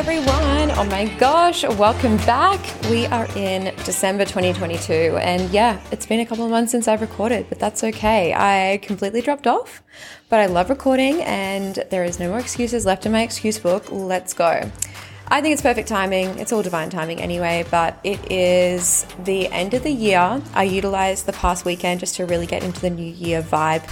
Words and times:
everyone. 0.00 0.70
Oh 0.78 0.86
my 0.88 1.04
gosh, 1.18 1.62
welcome 1.62 2.16
back. 2.18 2.58
We 2.88 3.04
are 3.04 3.26
in 3.36 3.64
December 3.84 4.24
2022, 4.24 5.18
and 5.18 5.50
yeah, 5.50 5.78
it's 5.92 6.06
been 6.06 6.20
a 6.20 6.24
couple 6.24 6.46
of 6.46 6.50
months 6.50 6.72
since 6.72 6.88
I've 6.88 7.02
recorded, 7.02 7.50
but 7.50 7.58
that's 7.58 7.84
okay. 7.84 8.32
I 8.32 8.78
completely 8.78 9.20
dropped 9.20 9.46
off, 9.46 9.82
but 10.30 10.40
I 10.40 10.46
love 10.46 10.70
recording, 10.70 11.20
and 11.24 11.84
there 11.90 12.02
is 12.02 12.18
no 12.18 12.30
more 12.30 12.38
excuses 12.38 12.86
left 12.86 13.04
in 13.04 13.12
my 13.12 13.20
excuse 13.20 13.58
book. 13.58 13.92
Let's 13.92 14.32
go. 14.32 14.70
I 15.28 15.42
think 15.42 15.52
it's 15.52 15.60
perfect 15.60 15.88
timing. 15.88 16.38
It's 16.38 16.50
all 16.50 16.62
divine 16.62 16.88
timing 16.88 17.20
anyway, 17.20 17.66
but 17.70 18.00
it 18.02 18.32
is 18.32 19.04
the 19.24 19.48
end 19.48 19.74
of 19.74 19.82
the 19.82 19.92
year. 19.92 20.40
I 20.54 20.62
utilized 20.62 21.26
the 21.26 21.34
past 21.34 21.66
weekend 21.66 22.00
just 22.00 22.16
to 22.16 22.24
really 22.24 22.46
get 22.46 22.64
into 22.64 22.80
the 22.80 22.88
new 22.88 23.12
year 23.12 23.42
vibe 23.42 23.86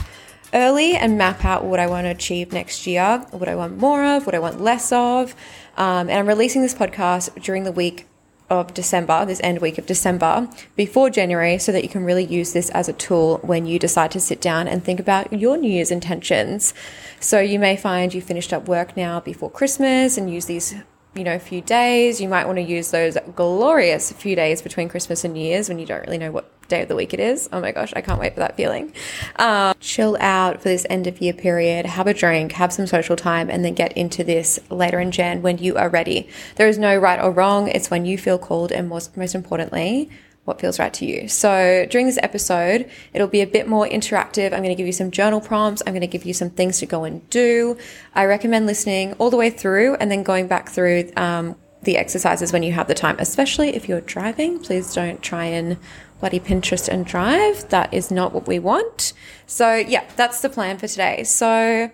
early 0.53 0.97
and 0.97 1.19
map 1.19 1.45
out 1.45 1.65
what 1.65 1.81
I 1.81 1.87
want 1.87 2.07
to 2.07 2.11
achieve 2.11 2.53
next 2.53 2.87
year, 2.87 3.25
what 3.31 3.49
I 3.49 3.55
want 3.55 3.79
more 3.79 4.05
of, 4.05 4.27
what 4.27 4.35
I 4.35 4.39
want 4.39 4.61
less 4.61 4.93
of. 4.93 5.35
Um, 5.77 6.09
and 6.09 6.13
I'm 6.13 6.27
releasing 6.27 6.63
this 6.63 6.75
podcast 6.75 7.43
during 7.43 7.65
the 7.65 7.73
week 7.73 8.07
of 8.51 8.73
December, 8.73 9.27
this 9.27 9.41
end 9.43 9.61
week 9.61 9.77
of 9.79 9.87
December, 9.87 10.49
before 10.75 11.11
January, 11.11 11.59
so 11.59 11.71
that 11.71 11.83
you 11.83 11.89
can 11.89 12.05
really 12.05 12.25
use 12.25 12.53
this 12.53 12.71
as 12.71 12.89
a 12.89 12.95
tool 12.95 13.39
when 13.43 13.67
you 13.67 13.79
decide 13.79 14.11
to 14.13 14.21
sit 14.21 14.41
down 14.41 14.67
and 14.67 14.83
think 14.83 14.99
about 14.99 15.33
your 15.33 15.57
New 15.57 15.71
Year's 15.71 15.91
intentions. 15.91 16.73
So 17.21 17.41
you 17.41 17.59
may 17.59 17.77
find 17.77 18.15
you 18.15 18.23
finished 18.23 18.53
up 18.53 18.67
work 18.67 18.97
now 18.97 19.21
before 19.21 19.51
Christmas 19.51 20.17
and 20.17 20.33
use 20.33 20.47
these 20.47 20.75
you 21.15 21.25
know, 21.25 21.39
few 21.39 21.61
days. 21.61 22.21
You 22.21 22.29
might 22.29 22.47
want 22.47 22.57
to 22.57 22.63
use 22.63 22.91
those 22.91 23.19
glorious 23.35 24.13
few 24.13 24.37
days 24.37 24.63
between 24.63 24.89
Christmas 24.89 25.25
and 25.25 25.35
New 25.35 25.45
Year's 25.45 25.69
when 25.69 25.79
you 25.79 25.87
don't 25.87 26.05
really 26.07 26.19
know 26.19 26.31
what 26.31 26.51
day 26.69 26.83
of 26.83 26.89
the 26.89 26.97
week 26.97 27.15
it 27.15 27.21
is. 27.21 27.49
Oh 27.53 27.61
my 27.61 27.73
gosh, 27.73 27.93
I 27.97 28.01
can't 28.01 28.21
wait 28.21 28.35
for 28.35 28.41
that 28.41 28.57
feeling. 28.57 28.93
Um, 29.37 29.75
chill 29.81 30.17
out 30.21 30.63
for 30.63 30.69
this 30.69 30.87
end 30.89 31.07
of 31.07 31.21
year 31.21 31.33
period, 31.33 31.87
have 31.87 32.07
a 32.07 32.15
drink, 32.15 32.53
have 32.53 32.73
some 32.73 32.87
social 32.87 33.17
time, 33.17 33.51
and 33.51 33.65
then 33.65 33.75
get 33.75 33.93
into 33.97 34.25
this 34.25 34.59
later 34.71 35.01
in 35.01 35.11
Jan 35.11 35.43
when 35.43 35.59
you 35.59 35.77
are 35.77 35.89
ready. 35.89 36.29
There 36.57 36.69
is 36.69 36.79
no 36.79 36.97
right 36.97 37.21
or 37.21 37.31
wrong. 37.31 37.69
It's 37.69 37.91
when 37.91 38.05
you 38.05 38.19
feel 38.19 38.39
called, 38.39 38.73
and 38.73 38.89
most, 38.89 39.17
most 39.17 39.35
importantly, 39.35 40.11
what 40.49 40.61
feels 40.61 40.79
right 40.79 40.95
to 40.95 41.05
you. 41.05 41.29
So 41.29 41.87
during 41.91 42.07
this 42.07 42.19
episode, 42.23 42.91
it'll 43.13 43.29
be 43.29 43.43
a 43.43 43.47
bit 43.47 43.69
more 43.69 43.87
interactive. 43.87 44.47
I'm 44.47 44.63
going 44.63 44.71
to 44.71 44.75
give 44.75 44.87
you 44.87 44.95
some 44.95 45.11
journal 45.11 45.43
prompts. 45.43 45.83
I'm 45.87 45.93
going 45.93 46.01
to 46.01 46.07
give 46.07 46.25
you 46.25 46.33
some 46.33 46.51
things 46.51 46.79
to 46.79 46.87
go 46.87 47.05
and 47.05 47.29
do. 47.29 47.77
I 48.15 48.25
recommend 48.25 48.65
listening 48.67 49.13
all 49.15 49.31
the 49.31 49.37
way 49.37 49.51
through 49.51 49.97
and 49.97 50.11
then 50.11 50.23
going 50.23 50.49
back 50.49 50.71
through 50.71 51.13
um, 51.17 51.55
the 51.83 51.99
exercises 51.99 52.53
when 52.53 52.63
you 52.63 52.73
have 52.73 52.89
the 52.89 52.95
time, 52.95 53.17
especially 53.19 53.77
if 53.77 53.89
you're 53.89 54.01
driving. 54.01 54.59
Please 54.59 54.95
don't 54.95 55.23
try 55.23 55.45
and 55.45 55.77
bloody 56.21 56.41
Pinterest 56.41 56.89
and 56.89 57.07
drive. 57.07 57.69
That 57.69 57.93
is 57.95 58.11
not 58.11 58.33
what 58.33 58.47
we 58.47 58.59
want. 58.59 59.13
So 59.47 59.75
yeah, 59.75 60.05
that's 60.17 60.41
the 60.41 60.49
plan 60.49 60.79
for 60.79 60.89
today. 60.89 61.25
So 61.25 61.91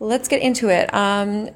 let's 0.00 0.28
get 0.28 0.42
into 0.42 0.68
it. 0.68 0.92
Um, 0.92 1.50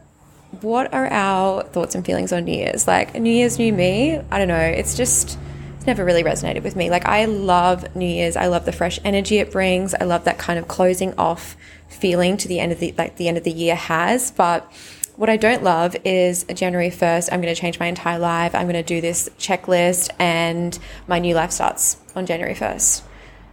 what 0.61 0.92
are 0.92 1.06
our 1.06 1.62
thoughts 1.64 1.95
and 1.95 2.05
feelings 2.05 2.33
on 2.33 2.45
New 2.45 2.56
Year's? 2.56 2.87
Like 2.87 3.14
New 3.14 3.33
Year's, 3.33 3.59
new 3.59 3.73
me. 3.73 4.20
I 4.31 4.39
don't 4.39 4.48
know. 4.48 4.56
It's 4.56 4.97
just 4.97 5.39
it's 5.77 5.87
never 5.87 6.05
really 6.05 6.23
resonated 6.23 6.62
with 6.62 6.77
me. 6.77 6.91
Like 6.91 7.06
I 7.06 7.25
love 7.25 7.97
New 7.97 8.06
Year's. 8.06 8.36
I 8.36 8.47
love 8.47 8.67
the 8.67 8.73
fresh 8.73 9.01
energy 9.05 9.39
it 9.39 9.51
brings. 9.51 9.95
I 9.95 10.05
love 10.05 10.25
that 10.25 10.39
kind 10.39 10.59
of 10.59 10.69
closing 10.69 11.14
off 11.19 11.57
feeling 11.89 12.36
to 12.36 12.48
the 12.48 12.61
end 12.61 12.73
of 12.73 12.79
the 12.79 12.95
like 12.97 13.17
the 13.17 13.29
end 13.29 13.39
of 13.39 13.45
the 13.45 13.51
year 13.51 13.75
has. 13.75 14.31
But 14.31 14.70
what 15.16 15.28
I 15.28 15.36
don't 15.36 15.62
love 15.62 15.96
is 16.05 16.44
January 16.55 16.91
1st, 16.91 17.28
I'm 17.32 17.41
going 17.41 17.55
to 17.55 17.60
change 17.60 17.78
my 17.78 17.86
entire 17.86 18.18
life. 18.18 18.55
I'm 18.55 18.62
going 18.62 18.74
to 18.74 18.82
do 18.82 19.00
this 19.00 19.28
checklist 19.38 20.10
and 20.18 20.78
my 21.06 21.18
new 21.18 21.34
life 21.34 21.52
starts 21.52 21.98
on 22.16 22.27
January 22.27 22.55
1st. 22.55 23.02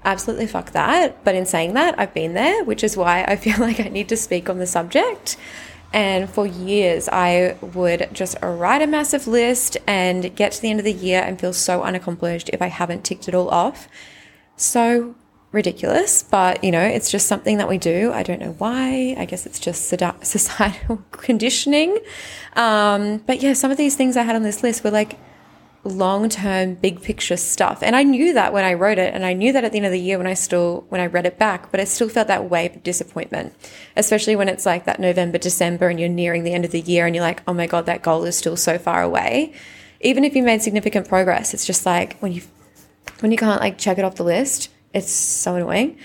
Absolutely 0.06 0.48
fuck 0.48 0.72
that. 0.72 1.24
But 1.26 1.36
in 1.36 1.46
saying 1.46 1.74
that, 1.74 2.00
I've 2.00 2.14
been 2.14 2.34
there, 2.34 2.64
which 2.64 2.84
is 2.84 2.96
why 2.96 3.26
I 3.28 3.36
feel 3.36 3.60
like 3.60 3.80
I 3.80 3.90
need 3.90 4.10
to 4.10 4.18
speak 4.18 4.50
on 4.50 4.60
the 4.60 4.68
subject. 4.68 5.38
And 5.92 6.30
for 6.30 6.46
years, 6.46 7.10
I 7.10 7.58
would 7.62 8.10
just 8.14 8.38
write 8.42 8.82
a 8.82 8.88
massive 8.88 9.28
list 9.28 9.76
and 9.88 10.36
get 10.36 10.52
to 10.54 10.62
the 10.62 10.70
end 10.70 10.80
of 10.80 10.86
the 10.86 10.94
year 10.94 11.22
and 11.22 11.40
feel 11.40 11.52
so 11.52 11.82
unaccomplished 11.82 12.50
if 12.54 12.62
I 12.62 12.68
haven't 12.68 13.04
ticked 13.04 13.28
it 13.28 13.34
all 13.34 13.50
off. 13.50 13.88
So 14.56 15.16
ridiculous, 15.52 16.24
but 16.24 16.64
you 16.64 16.72
know, 16.72 16.82
it's 16.82 17.10
just 17.10 17.28
something 17.28 17.58
that 17.58 17.68
we 17.68 17.78
do. 17.78 18.12
I 18.14 18.24
don't 18.24 18.40
know 18.40 18.56
why. 18.58 19.16
I 19.18 19.26
guess 19.26 19.46
it's 19.46 19.60
just 19.60 19.90
societal 20.22 21.04
conditioning. 21.12 21.98
Um, 22.56 23.18
but 23.20 23.42
yeah, 23.42 23.54
some 23.54 23.72
of 23.72 23.78
these 23.78 23.96
things 23.96 24.18
I 24.18 24.24
had 24.24 24.36
on 24.36 24.44
this 24.44 24.64
list 24.64 24.84
were 24.84 24.92
like, 24.92 25.18
long 25.84 26.30
term, 26.30 26.76
big 26.76 27.02
picture 27.02 27.38
stuff. 27.38 27.82
And 27.82 27.96
I 27.96 28.04
knew 28.04 28.34
that 28.34 28.54
when 28.54 28.66
I 28.66 28.74
wrote 28.74 28.98
it, 28.98 29.14
and 29.14 29.26
I 29.26 29.34
knew 29.34 29.54
that 29.54 29.64
at 29.64 29.72
the 29.72 29.78
end 29.78 29.86
of 29.86 29.92
the 29.92 30.00
year 30.00 30.18
when 30.18 30.28
I 30.28 30.34
still 30.34 30.86
when 30.90 31.02
I 31.02 31.08
read 31.08 31.26
it 31.26 31.38
back, 31.38 31.72
but 31.72 31.80
I 31.80 31.86
still 31.86 32.10
felt 32.10 32.28
that 32.28 32.50
wave 32.50 32.76
of 32.76 32.84
disappointment, 32.84 33.54
especially 33.96 34.36
when 34.36 34.50
it's 34.50 34.66
like 34.66 34.86
that 34.86 35.00
November, 35.00 35.38
December, 35.38 35.88
and 35.90 36.00
you're 36.00 36.10
nearing 36.10 36.44
the 36.44 36.54
end 36.54 36.66
of 36.66 36.72
the 36.72 36.82
year, 36.82 37.06
and 37.06 37.16
you're 37.16 37.24
like, 37.24 37.42
oh 37.48 37.54
my 37.54 37.68
god, 37.68 37.86
that 37.86 38.04
goal 38.04 38.24
is 38.26 38.38
still 38.38 38.58
so 38.58 38.78
far 38.78 39.02
away. 39.02 39.54
Even 40.02 40.24
if 40.24 40.36
you 40.36 40.44
made 40.44 40.62
significant 40.62 41.08
progress, 41.08 41.54
it's 41.54 41.66
just 41.66 41.86
like 41.86 42.18
when 42.20 42.32
you 42.32 42.42
when 43.22 43.32
you 43.32 43.38
can't 43.38 43.62
like 43.62 43.78
check 43.78 43.98
it 43.98 44.06
off 44.06 44.16
the 44.16 44.24
list, 44.24 44.70
it's 44.94 45.12
so 45.12 45.56
annoying. 45.56 45.98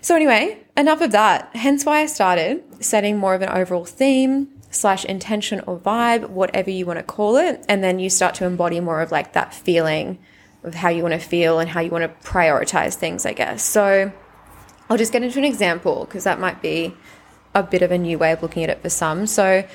So 0.00 0.14
anyway, 0.14 0.64
enough 0.76 1.00
of 1.00 1.12
that. 1.12 1.50
Hence 1.54 1.84
why 1.84 2.00
I 2.00 2.06
started 2.06 2.62
setting 2.84 3.18
more 3.18 3.34
of 3.34 3.42
an 3.42 3.48
overall 3.48 3.84
theme 3.84 4.48
slash 4.70 5.04
intention 5.04 5.60
or 5.66 5.78
vibe, 5.78 6.28
whatever 6.28 6.70
you 6.70 6.86
want 6.86 6.98
to 6.98 7.02
call 7.02 7.36
it. 7.36 7.64
And 7.68 7.82
then 7.82 7.98
you 7.98 8.10
start 8.10 8.34
to 8.36 8.44
embody 8.44 8.80
more 8.80 9.00
of 9.00 9.10
like 9.10 9.32
that 9.32 9.54
feeling 9.54 10.18
of 10.64 10.74
how 10.74 10.88
you 10.88 11.02
want 11.02 11.14
to 11.14 11.20
feel 11.20 11.58
and 11.58 11.68
how 11.68 11.80
you 11.80 11.90
want 11.90 12.02
to 12.04 12.28
prioritize 12.28 12.94
things, 12.94 13.24
I 13.26 13.32
guess. 13.32 13.62
So 13.64 14.12
I'll 14.88 14.98
just 14.98 15.12
get 15.12 15.22
into 15.22 15.38
an 15.38 15.44
example 15.44 16.04
because 16.04 16.24
that 16.24 16.38
might 16.38 16.62
be 16.62 16.94
a 17.54 17.62
bit 17.62 17.82
of 17.82 17.90
a 17.90 17.98
new 17.98 18.18
way 18.18 18.32
of 18.32 18.42
looking 18.42 18.62
at 18.62 18.70
it 18.70 18.82
for 18.82 18.90
some. 18.90 19.26
So 19.26 19.66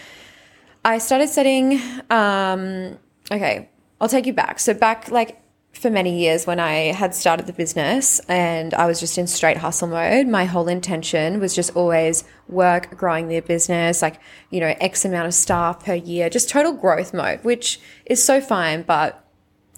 I 0.85 0.97
started 0.99 1.29
setting, 1.29 1.81
um, 2.09 2.97
okay, 3.31 3.69
I'll 3.99 4.09
take 4.09 4.25
you 4.25 4.33
back. 4.33 4.59
So 4.59 4.73
back 4.73 5.09
like 5.09 5.42
for 5.73 5.89
many 5.89 6.19
years 6.19 6.45
when 6.45 6.59
I 6.59 6.91
had 6.93 7.15
started 7.15 7.47
the 7.47 7.53
business 7.53 8.19
and 8.29 8.73
I 8.75 8.85
was 8.85 8.99
just 8.99 9.17
in 9.17 9.25
straight 9.25 9.57
hustle 9.57 9.87
mode, 9.87 10.27
my 10.27 10.45
whole 10.45 10.67
intention 10.67 11.39
was 11.39 11.55
just 11.55 11.75
always 11.75 12.23
work, 12.47 12.95
growing 12.95 13.27
the 13.27 13.39
business, 13.39 14.01
like, 14.01 14.19
you 14.51 14.59
know, 14.59 14.73
X 14.79 15.03
amount 15.03 15.27
of 15.27 15.33
staff 15.33 15.83
per 15.83 15.95
year, 15.95 16.29
just 16.29 16.47
total 16.47 16.73
growth 16.73 17.13
mode, 17.13 17.43
which 17.43 17.79
is 18.05 18.23
so 18.23 18.39
fine. 18.39 18.83
But 18.83 19.27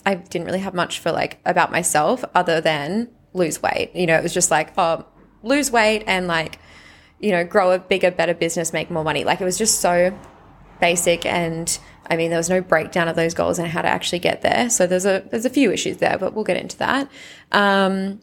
I 0.06 0.16
didn't 0.16 0.46
really 0.46 0.60
have 0.60 0.74
much 0.74 1.00
for 1.00 1.12
like 1.12 1.40
about 1.46 1.72
myself 1.72 2.26
other 2.36 2.60
than 2.60 3.10
lose 3.34 3.62
weight. 3.62 3.96
You 3.96 4.06
know, 4.06 4.18
it 4.18 4.24
was 4.24 4.34
just 4.34 4.52
like, 4.52 4.74
oh, 4.78 5.06
lose 5.44 5.72
weight 5.72 6.04
and 6.08 6.28
like, 6.28 6.60
you 7.20 7.32
know, 7.32 7.46
grow 7.46 7.72
a 7.72 7.80
bigger, 7.80 8.12
better 8.12 8.34
business, 8.34 8.74
make 8.74 8.92
more 8.92 9.04
money. 9.04 9.24
Like 9.24 9.40
it 9.40 9.46
was 9.46 9.58
just 9.58 9.80
so 9.80 10.18
basic 10.82 11.26
and 11.26 11.80
I 12.10 12.16
mean, 12.16 12.30
there 12.30 12.40
was 12.40 12.50
no 12.50 12.62
breakdown 12.62 13.08
of 13.08 13.16
those 13.16 13.34
goals 13.34 13.60
and 13.60 13.68
how 13.68 13.82
to 13.82 13.88
actually 13.88 14.20
get 14.20 14.42
there. 14.42 14.70
So 14.70 14.88
there's 14.88 15.06
a 15.06 15.24
there's 15.30 15.46
a 15.46 15.50
few 15.50 15.72
issues 15.72 15.98
there, 15.98 16.18
but 16.18 16.34
we'll 16.34 16.44
get 16.44 16.58
into 16.58 16.78
that. 16.78 17.10
Um, 17.52 18.20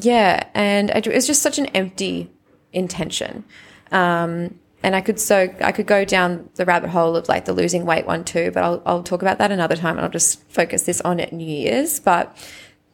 yeah, 0.00 0.44
and 0.54 0.90
it 0.90 1.06
was 1.06 1.26
just 1.26 1.42
such 1.42 1.58
an 1.58 1.66
empty 1.66 2.30
intention. 2.72 3.44
Um, 3.90 4.58
and 4.82 4.96
I 4.96 5.00
could 5.00 5.20
so 5.20 5.54
I 5.60 5.72
could 5.72 5.86
go 5.86 6.04
down 6.04 6.48
the 6.56 6.64
rabbit 6.64 6.90
hole 6.90 7.16
of 7.16 7.28
like 7.28 7.44
the 7.44 7.52
losing 7.52 7.86
weight 7.86 8.06
one 8.06 8.24
too, 8.24 8.50
but 8.52 8.62
I'll 8.62 8.82
I'll 8.84 9.02
talk 9.02 9.22
about 9.22 9.38
that 9.38 9.52
another 9.52 9.76
time, 9.76 9.96
and 9.96 10.04
I'll 10.04 10.10
just 10.10 10.42
focus 10.50 10.84
this 10.84 11.00
on 11.02 11.20
it 11.20 11.32
New 11.32 11.46
Year's. 11.46 12.00
But 12.00 12.36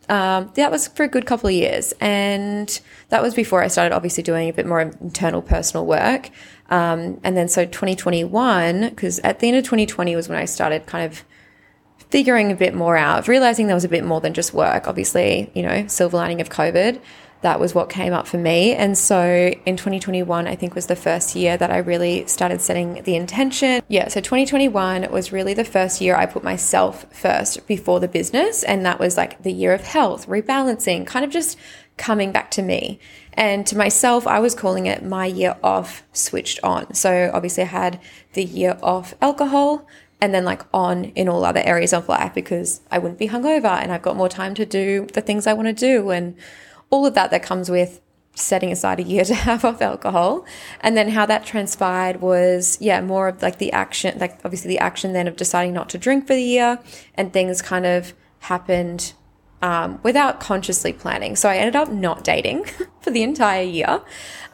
um, 0.08 0.50
that 0.54 0.70
was 0.70 0.88
for 0.88 1.04
a 1.04 1.08
good 1.08 1.26
couple 1.26 1.48
of 1.48 1.54
years, 1.54 1.92
and 2.00 2.80
that 3.08 3.22
was 3.22 3.34
before 3.34 3.62
I 3.62 3.68
started 3.68 3.94
obviously 3.94 4.22
doing 4.22 4.48
a 4.48 4.52
bit 4.52 4.66
more 4.66 4.80
internal 4.80 5.42
personal 5.42 5.86
work. 5.86 6.30
Um, 6.70 7.20
and 7.24 7.36
then 7.36 7.48
so 7.48 7.64
2021, 7.64 8.90
because 8.90 9.18
at 9.20 9.40
the 9.40 9.48
end 9.48 9.56
of 9.56 9.64
2020 9.64 10.14
was 10.14 10.28
when 10.28 10.38
I 10.38 10.44
started 10.44 10.86
kind 10.86 11.10
of 11.10 11.24
figuring 12.10 12.52
a 12.52 12.56
bit 12.56 12.74
more 12.74 12.96
out, 12.96 13.28
realizing 13.28 13.66
there 13.66 13.76
was 13.76 13.84
a 13.84 13.88
bit 13.88 14.04
more 14.04 14.20
than 14.20 14.34
just 14.34 14.52
work. 14.54 14.86
Obviously, 14.86 15.50
you 15.54 15.62
know, 15.62 15.86
silver 15.86 16.16
lining 16.16 16.40
of 16.40 16.48
COVID, 16.48 17.00
that 17.40 17.60
was 17.60 17.74
what 17.74 17.88
came 17.88 18.12
up 18.12 18.26
for 18.26 18.36
me. 18.36 18.74
And 18.74 18.98
so 18.98 19.52
in 19.64 19.76
2021, 19.76 20.48
I 20.48 20.56
think 20.56 20.74
was 20.74 20.86
the 20.86 20.96
first 20.96 21.36
year 21.36 21.56
that 21.56 21.70
I 21.70 21.78
really 21.78 22.26
started 22.26 22.60
setting 22.60 23.02
the 23.04 23.14
intention. 23.14 23.82
Yeah, 23.88 24.08
so 24.08 24.20
2021 24.20 25.10
was 25.10 25.30
really 25.30 25.54
the 25.54 25.64
first 25.64 26.00
year 26.00 26.16
I 26.16 26.26
put 26.26 26.42
myself 26.42 27.06
first 27.12 27.66
before 27.66 28.00
the 28.00 28.08
business. 28.08 28.64
And 28.64 28.84
that 28.86 28.98
was 28.98 29.16
like 29.16 29.42
the 29.42 29.52
year 29.52 29.72
of 29.72 29.82
health, 29.82 30.26
rebalancing, 30.26 31.06
kind 31.06 31.24
of 31.24 31.30
just 31.30 31.56
coming 31.96 32.32
back 32.32 32.50
to 32.52 32.62
me. 32.62 32.98
And 33.38 33.64
to 33.68 33.78
myself, 33.78 34.26
I 34.26 34.40
was 34.40 34.56
calling 34.56 34.86
it 34.86 35.04
my 35.04 35.24
year 35.24 35.56
off 35.62 36.02
switched 36.12 36.58
on. 36.64 36.92
So 36.92 37.30
obviously 37.32 37.62
I 37.62 37.66
had 37.66 38.00
the 38.32 38.42
year 38.42 38.76
off 38.82 39.14
alcohol 39.22 39.86
and 40.20 40.34
then 40.34 40.44
like 40.44 40.62
on 40.74 41.04
in 41.04 41.28
all 41.28 41.44
other 41.44 41.62
areas 41.64 41.92
of 41.92 42.08
life 42.08 42.34
because 42.34 42.80
I 42.90 42.98
wouldn't 42.98 43.20
be 43.20 43.28
hungover 43.28 43.80
and 43.80 43.92
I've 43.92 44.02
got 44.02 44.16
more 44.16 44.28
time 44.28 44.56
to 44.56 44.66
do 44.66 45.06
the 45.14 45.20
things 45.20 45.46
I 45.46 45.52
want 45.52 45.68
to 45.68 45.72
do 45.72 46.10
and 46.10 46.34
all 46.90 47.06
of 47.06 47.14
that 47.14 47.30
that 47.30 47.44
comes 47.44 47.70
with 47.70 48.00
setting 48.34 48.72
aside 48.72 48.98
a 48.98 49.04
year 49.04 49.24
to 49.26 49.36
have 49.36 49.64
off 49.64 49.80
alcohol. 49.80 50.44
And 50.80 50.96
then 50.96 51.10
how 51.10 51.24
that 51.26 51.46
transpired 51.46 52.20
was, 52.20 52.76
yeah, 52.80 53.00
more 53.00 53.28
of 53.28 53.40
like 53.40 53.58
the 53.58 53.70
action, 53.70 54.18
like 54.18 54.40
obviously 54.44 54.70
the 54.70 54.80
action 54.80 55.12
then 55.12 55.28
of 55.28 55.36
deciding 55.36 55.74
not 55.74 55.88
to 55.90 55.98
drink 55.98 56.26
for 56.26 56.34
the 56.34 56.42
year 56.42 56.80
and 57.14 57.32
things 57.32 57.62
kind 57.62 57.86
of 57.86 58.14
happened 58.40 59.12
um, 59.62 59.98
without 60.02 60.40
consciously 60.40 60.92
planning. 60.92 61.36
So 61.36 61.48
I 61.48 61.56
ended 61.56 61.76
up 61.76 61.90
not 61.90 62.24
dating 62.24 62.64
for 63.00 63.10
the 63.10 63.22
entire 63.22 63.62
year. 63.62 64.02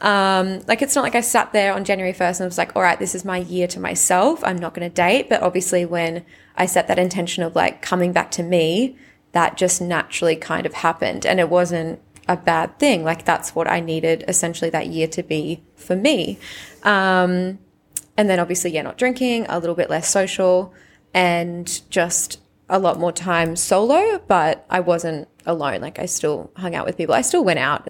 Um, 0.01 0.61
like 0.67 0.83
it's 0.83 0.95
not 0.95 1.03
like 1.03 1.15
I 1.15 1.21
sat 1.21 1.53
there 1.53 1.73
on 1.75 1.85
January 1.85 2.13
1st 2.13 2.41
and 2.41 2.47
was 2.47 2.59
like, 2.59 2.75
all 2.77 2.83
right, 2.83 2.99
this 2.99 3.15
is 3.15 3.25
my 3.25 3.39
year 3.39 3.67
to 3.69 3.81
myself. 3.81 4.43
I'm 4.45 4.59
not 4.59 4.75
going 4.75 4.89
to 4.89 4.95
date. 4.95 5.29
But 5.29 5.43
obviously, 5.43 5.85
when 5.85 6.25
I 6.57 6.67
set 6.67 6.89
that 6.89 6.99
intention 6.99 7.43
of 7.43 7.55
like 7.55 7.83
coming 7.83 8.13
back 8.13 8.31
to 8.33 8.43
me, 8.43 8.97
that 9.33 9.57
just 9.57 9.81
naturally 9.81 10.37
kind 10.37 10.67
of 10.67 10.75
happened. 10.75 11.27
And 11.27 11.41
it 11.41 11.49
wasn't 11.49 12.01
a 12.29 12.37
bad 12.37 12.79
thing. 12.79 13.05
Like 13.05 13.25
that's 13.25 13.55
what 13.55 13.71
I 13.71 13.81
needed 13.81 14.25
essentially 14.29 14.71
that 14.71 14.87
year 14.89 15.07
to 15.09 15.23
be 15.23 15.63
for 15.77 15.97
me. 15.97 16.39
Um, 16.83 17.59
and 18.17 18.31
then 18.31 18.39
obviously, 18.39 18.73
yeah, 18.73 18.83
not 18.83 18.97
drinking, 18.97 19.47
a 19.49 19.59
little 19.59 19.75
bit 19.75 19.91
less 19.91 20.09
social, 20.09 20.73
and 21.13 21.81
just 21.91 22.41
a 22.69 22.79
lot 22.79 22.99
more 22.99 23.13
time 23.13 23.57
solo, 23.57 24.19
but 24.27 24.65
I 24.71 24.81
wasn't 24.81 25.29
alone. 25.47 25.81
Like 25.81 25.99
I 25.99 26.07
still 26.07 26.51
hung 26.57 26.75
out 26.75 26.87
with 26.87 26.97
people. 26.97 27.15
I 27.15 27.21
still 27.21 27.45
went 27.45 27.59
out. 27.59 27.89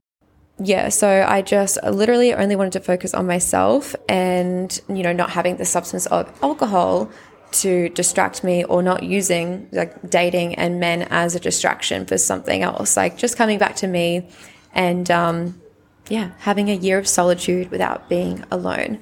Yeah, 0.58 0.88
so 0.88 1.26
I 1.28 1.42
just 1.42 1.82
literally 1.82 2.32
only 2.32 2.54
wanted 2.54 2.74
to 2.74 2.80
focus 2.80 3.12
on 3.12 3.26
myself 3.26 3.96
and, 4.08 4.80
you 4.88 5.02
know, 5.02 5.12
not 5.12 5.30
having 5.30 5.56
the 5.56 5.64
substance 5.64 6.06
of 6.06 6.32
alcohol 6.42 7.10
to 7.52 7.88
distract 7.90 8.44
me 8.44 8.64
or 8.64 8.82
not 8.82 9.02
using 9.02 9.68
like 9.72 10.10
dating 10.10 10.54
and 10.54 10.78
men 10.78 11.02
as 11.10 11.34
a 11.34 11.40
distraction 11.40 12.06
for 12.06 12.18
something 12.18 12.62
else. 12.62 12.96
Like 12.96 13.16
just 13.16 13.36
coming 13.36 13.58
back 13.58 13.74
to 13.76 13.88
me 13.88 14.28
and, 14.72 15.10
um, 15.10 15.60
yeah, 16.08 16.32
having 16.38 16.70
a 16.70 16.74
year 16.74 16.98
of 16.98 17.08
solitude 17.08 17.70
without 17.70 18.08
being 18.08 18.44
alone. 18.50 19.00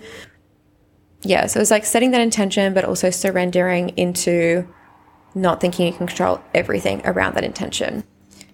Yeah, 1.22 1.46
so 1.46 1.58
it 1.58 1.62
was 1.62 1.70
like 1.70 1.84
setting 1.84 2.12
that 2.12 2.20
intention, 2.20 2.72
but 2.72 2.84
also 2.84 3.10
surrendering 3.10 3.90
into 3.90 4.66
not 5.34 5.60
thinking 5.60 5.86
you 5.86 5.92
can 5.92 6.06
control 6.06 6.40
everything 6.54 7.02
around 7.04 7.34
that 7.34 7.44
intention. 7.44 8.04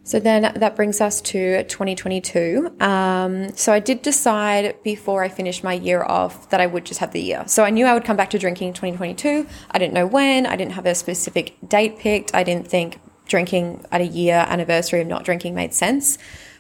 So 0.08 0.19
then 0.19 0.54
that 0.54 0.75
brings 0.75 1.02
us 1.02 1.20
to 1.20 1.64
2022. 1.64 2.76
Um, 2.80 3.52
so 3.54 3.75
I 3.75 3.78
did 3.78 4.00
decide 4.00 4.82
before 4.82 5.22
I 5.22 5.28
finished 5.28 5.62
my 5.62 5.75
year 5.75 6.02
off 6.02 6.48
that 6.48 6.62
I 6.62 6.66
would 6.66 6.86
just 6.86 7.00
have 7.00 7.12
the 7.12 7.20
year. 7.20 7.44
So 7.46 7.62
I 7.62 7.69
knew 7.69 7.84
I 7.84 7.92
would 7.92 8.04
come 8.04 8.16
back 8.16 8.30
to 8.30 8.38
drinking 8.38 8.69
in 8.69 8.75
2022. 8.75 9.46
I 9.70 9.78
didn't 9.78 9.92
know 9.92 10.06
when. 10.06 10.46
I 10.46 10.56
didn't 10.56 10.72
have 10.72 10.86
a 10.86 10.94
specific 10.94 11.56
date 11.69 11.98
picked. 11.98 12.34
I 12.34 12.42
didn't 12.42 12.69
think 12.69 13.00
drinking 13.26 13.84
at 13.92 14.00
a 14.00 14.06
year 14.06 14.46
anniversary 14.48 15.02
of 15.02 15.06
not 15.06 15.25
drinking 15.25 15.54
made 15.54 15.75
sense, 15.75 16.16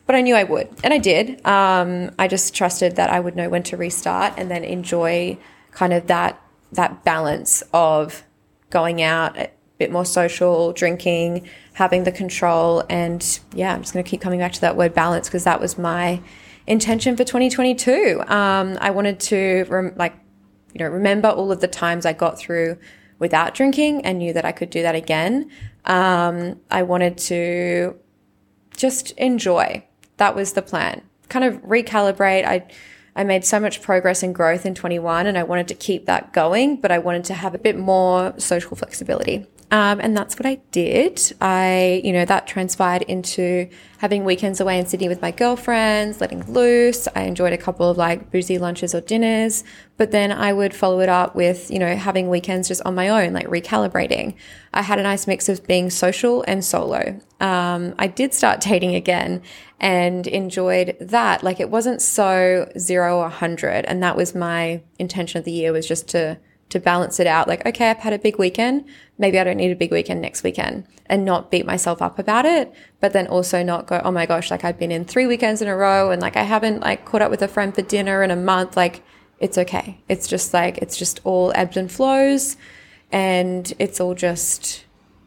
but 0.06 0.14
I 0.14 0.20
knew 0.20 0.34
I 0.34 0.44
would, 0.44 0.68
and 0.84 0.92
I 0.94 0.98
did. 0.98 1.44
Um, 1.46 2.10
I 2.18 2.28
just 2.28 2.54
trusted 2.54 2.96
that 2.96 3.10
I 3.10 3.18
would 3.18 3.34
know 3.34 3.48
when 3.48 3.62
to 3.64 3.76
restart 3.76 4.34
and 4.36 4.50
then 4.50 4.62
enjoy 4.62 5.38
kind 5.72 5.92
of 5.92 6.06
that 6.06 6.40
that 6.72 7.02
balance 7.02 7.62
of 7.72 8.24
going 8.68 9.00
out 9.00 9.38
bit 9.78 9.92
more 9.92 10.04
social, 10.04 10.72
drinking 10.72 11.48
having 11.74 12.04
the 12.04 12.12
control. 12.12 12.84
And 12.88 13.40
yeah, 13.54 13.74
I'm 13.74 13.82
just 13.82 13.92
going 13.92 14.04
to 14.04 14.10
keep 14.10 14.20
coming 14.20 14.40
back 14.40 14.52
to 14.52 14.60
that 14.62 14.76
word 14.76 14.92
balance 14.94 15.28
because 15.28 15.44
that 15.44 15.60
was 15.60 15.78
my 15.78 16.20
intention 16.66 17.16
for 17.16 17.24
2022. 17.24 18.22
Um, 18.26 18.76
I 18.80 18.90
wanted 18.90 19.20
to 19.20 19.64
rem- 19.68 19.94
like, 19.96 20.14
you 20.74 20.80
know, 20.80 20.90
remember 20.90 21.28
all 21.28 21.52
of 21.52 21.60
the 21.60 21.68
times 21.68 22.04
I 22.04 22.12
got 22.12 22.38
through 22.38 22.76
without 23.18 23.54
drinking 23.54 24.04
and 24.04 24.18
knew 24.18 24.32
that 24.32 24.44
I 24.44 24.52
could 24.52 24.70
do 24.70 24.82
that 24.82 24.94
again. 24.94 25.50
Um, 25.84 26.60
I 26.70 26.82
wanted 26.82 27.16
to 27.18 27.96
just 28.76 29.12
enjoy. 29.12 29.84
That 30.18 30.34
was 30.34 30.52
the 30.52 30.62
plan. 30.62 31.02
Kind 31.28 31.44
of 31.44 31.62
recalibrate. 31.62 32.44
I 32.44 32.66
I 33.16 33.24
made 33.24 33.44
so 33.44 33.58
much 33.58 33.82
progress 33.82 34.22
and 34.22 34.32
growth 34.32 34.64
in 34.64 34.76
21 34.76 35.26
and 35.26 35.36
I 35.36 35.42
wanted 35.42 35.66
to 35.68 35.74
keep 35.74 36.06
that 36.06 36.32
going, 36.32 36.76
but 36.76 36.92
I 36.92 36.98
wanted 36.98 37.24
to 37.24 37.34
have 37.34 37.52
a 37.52 37.58
bit 37.58 37.76
more 37.76 38.32
social 38.38 38.76
flexibility. 38.76 39.44
Um, 39.70 40.00
and 40.00 40.16
that's 40.16 40.38
what 40.38 40.46
I 40.46 40.56
did. 40.70 41.20
I, 41.42 42.00
you 42.02 42.12
know, 42.12 42.24
that 42.24 42.46
transpired 42.46 43.02
into 43.02 43.68
having 43.98 44.24
weekends 44.24 44.60
away 44.60 44.78
in 44.78 44.86
Sydney 44.86 45.08
with 45.08 45.20
my 45.20 45.30
girlfriends, 45.30 46.22
letting 46.22 46.50
loose. 46.50 47.06
I 47.14 47.22
enjoyed 47.22 47.52
a 47.52 47.58
couple 47.58 47.90
of 47.90 47.98
like 47.98 48.30
boozy 48.30 48.56
lunches 48.56 48.94
or 48.94 49.02
dinners, 49.02 49.64
but 49.98 50.10
then 50.10 50.32
I 50.32 50.54
would 50.54 50.74
follow 50.74 51.00
it 51.00 51.10
up 51.10 51.34
with, 51.34 51.70
you 51.70 51.78
know, 51.78 51.96
having 51.96 52.30
weekends 52.30 52.68
just 52.68 52.80
on 52.86 52.94
my 52.94 53.08
own, 53.08 53.34
like 53.34 53.46
recalibrating. 53.46 54.36
I 54.72 54.80
had 54.80 54.98
a 54.98 55.02
nice 55.02 55.26
mix 55.26 55.50
of 55.50 55.66
being 55.66 55.90
social 55.90 56.42
and 56.48 56.64
solo. 56.64 57.20
Um, 57.40 57.94
I 57.98 58.06
did 58.06 58.32
start 58.32 58.60
dating 58.62 58.94
again 58.94 59.42
and 59.80 60.26
enjoyed 60.26 60.96
that. 60.98 61.42
Like 61.42 61.60
it 61.60 61.68
wasn't 61.68 62.00
so 62.00 62.70
zero 62.78 63.18
or 63.18 63.28
hundred. 63.28 63.84
And 63.84 64.02
that 64.02 64.16
was 64.16 64.34
my 64.34 64.82
intention 64.98 65.38
of 65.38 65.44
the 65.44 65.52
year 65.52 65.72
was 65.72 65.86
just 65.86 66.08
to, 66.08 66.38
to 66.70 66.78
balance 66.78 67.18
it 67.18 67.26
out. 67.26 67.48
Like, 67.48 67.64
okay, 67.66 67.90
I've 67.90 67.98
had 67.98 68.12
a 68.12 68.18
big 68.18 68.38
weekend. 68.38 68.84
Maybe 69.16 69.38
I 69.38 69.44
don't 69.44 69.56
need 69.56 69.70
a 69.70 69.76
big 69.76 69.90
weekend 69.90 70.20
next 70.20 70.42
weekend 70.42 70.86
and 71.06 71.24
not 71.24 71.50
beat 71.50 71.64
myself 71.64 72.02
up 72.02 72.18
about 72.18 72.44
it. 72.44 72.72
But 73.00 73.12
then 73.12 73.26
also 73.26 73.62
not 73.62 73.86
go, 73.86 74.00
oh 74.04 74.10
my 74.10 74.26
gosh, 74.26 74.50
like 74.50 74.64
I've 74.64 74.78
been 74.78 74.92
in 74.92 75.04
three 75.04 75.26
weekends 75.26 75.62
in 75.62 75.68
a 75.68 75.76
row 75.76 76.10
and 76.10 76.20
like 76.20 76.36
I 76.36 76.42
haven't 76.42 76.80
like 76.80 77.04
caught 77.04 77.22
up 77.22 77.30
with 77.30 77.42
a 77.42 77.48
friend 77.48 77.74
for 77.74 77.82
dinner 77.82 78.22
in 78.22 78.30
a 78.30 78.36
month. 78.36 78.76
Like 78.76 79.02
it's 79.38 79.56
okay. 79.56 80.00
It's 80.08 80.26
just 80.26 80.52
like, 80.52 80.78
it's 80.78 80.96
just 80.96 81.20
all 81.24 81.52
ebbs 81.54 81.76
and 81.76 81.90
flows 81.90 82.56
and 83.10 83.72
it's 83.78 84.00
all 84.00 84.14
just, 84.14 84.84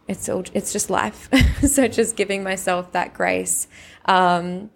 it's 0.07 0.29
all, 0.29 0.43
it's 0.53 0.71
just 0.71 0.89
life. 0.89 1.29
so 1.67 1.88
just 1.88 2.15
giving 2.15 2.43
myself 2.43 2.91
that 2.91 3.13
grace. 3.13 3.67
Um, 4.05 4.69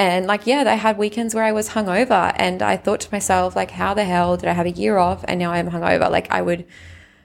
and 0.00 0.26
like, 0.26 0.46
yeah, 0.46 0.64
I 0.66 0.76
had 0.76 0.96
weekends 0.96 1.34
where 1.34 1.44
I 1.44 1.52
was 1.52 1.68
hungover 1.68 2.32
and 2.36 2.62
I 2.62 2.78
thought 2.78 3.00
to 3.00 3.12
myself, 3.12 3.54
like, 3.54 3.70
how 3.70 3.92
the 3.92 4.04
hell 4.04 4.38
did 4.38 4.48
I 4.48 4.54
have 4.54 4.64
a 4.64 4.70
year 4.70 4.96
off 4.96 5.26
and 5.28 5.38
now 5.38 5.52
I'm 5.52 5.68
hungover? 5.68 6.10
Like, 6.10 6.30
I 6.30 6.40
would 6.40 6.64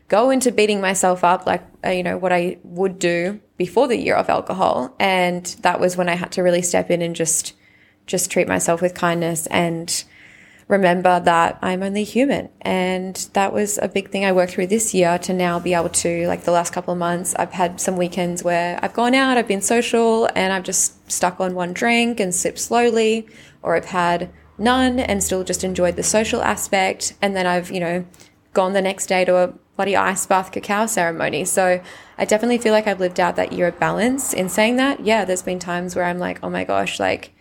go 0.10 0.30
into 0.30 0.52
beating 0.52 0.82
myself 0.82 1.24
up, 1.24 1.46
like, 1.46 1.64
uh, 1.86 1.92
you 1.92 2.04
know, 2.04 2.18
what 2.18 2.34
I 2.34 2.58
would 2.64 3.00
do 3.00 3.40
before 3.56 3.88
the 3.88 3.98
year 3.98 4.16
of 4.16 4.28
alcohol. 4.28 4.94
And 5.00 5.46
that 5.62 5.80
was 5.80 5.96
when 5.96 6.10
I 6.10 6.16
had 6.16 6.34
to 6.34 6.44
really 6.44 6.62
step 6.62 6.92
in 6.92 7.02
and 7.02 7.16
just, 7.16 7.54
just 8.08 8.30
treat 8.30 8.50
myself 8.50 8.82
with 8.82 8.94
kindness 8.94 9.48
and, 9.48 10.04
remember 10.68 11.20
that 11.20 11.60
I'm 11.62 11.84
only 11.84 12.04
human. 12.04 12.50
And 12.62 13.16
that 13.34 13.54
was 13.54 13.78
a 13.82 13.88
big 13.88 14.10
thing 14.10 14.26
I 14.26 14.32
worked 14.32 14.54
through 14.54 14.68
this 14.68 14.94
year 14.94 15.18
to 15.20 15.34
now 15.34 15.60
be 15.60 15.74
able 15.74 15.90
to, 15.90 16.28
like 16.28 16.44
the 16.44 16.52
last 16.52 16.74
couple 16.74 16.94
of 16.94 16.98
months, 16.98 17.36
I've 17.36 17.52
had 17.52 17.80
some 17.80 17.98
weekends 17.98 18.44
where 18.44 18.80
I've 18.82 18.94
gone 18.94 19.14
out, 19.14 19.38
I've 19.38 19.48
been 19.48 19.62
social, 19.62 20.28
and 20.36 20.52
I've 20.52 20.64
just 20.64 21.12
stuck 21.12 21.40
on 21.40 21.54
one 21.54 21.74
drink 21.74 22.20
and 22.20 22.34
sipped 22.34 22.60
slowly, 22.60 23.28
or 23.62 23.76
I've 23.76 23.86
had 23.86 24.32
none 24.58 25.00
and 25.00 25.24
still 25.24 25.44
just 25.44 25.64
enjoyed 25.64 25.98
the 25.98 26.04
social 26.04 26.42
aspect. 26.42 27.14
And 27.22 27.36
then 27.36 27.46
I've, 27.46 27.70
you 27.70 27.80
know, 27.80 28.06
gone 28.54 28.74
the 28.74 28.82
next 28.82 29.06
day 29.08 29.26
to 29.26 29.36
a 29.36 29.54
bloody 29.76 29.96
ice 29.96 30.26
bath 30.26 30.52
cacao 30.52 30.88
ceremony. 30.88 31.46
So 31.46 31.82
I 32.18 32.26
definitely 32.26 32.58
feel 32.58 32.72
like 32.72 32.88
I've 32.88 33.02
lived 33.02 33.20
out 33.20 33.36
that 33.36 33.54
year 33.54 33.68
of 33.68 33.78
balance. 33.80 34.34
In 34.34 34.50
saying 34.50 34.78
that, 34.78 35.06
yeah, 35.06 35.26
there's 35.26 35.44
been 35.44 35.60
times 35.60 35.96
where 35.96 36.06
I'm 36.06 36.18
like, 36.18 36.40
oh 36.42 36.50
my 36.50 36.64
gosh, 36.64 37.00
like, 37.00 37.35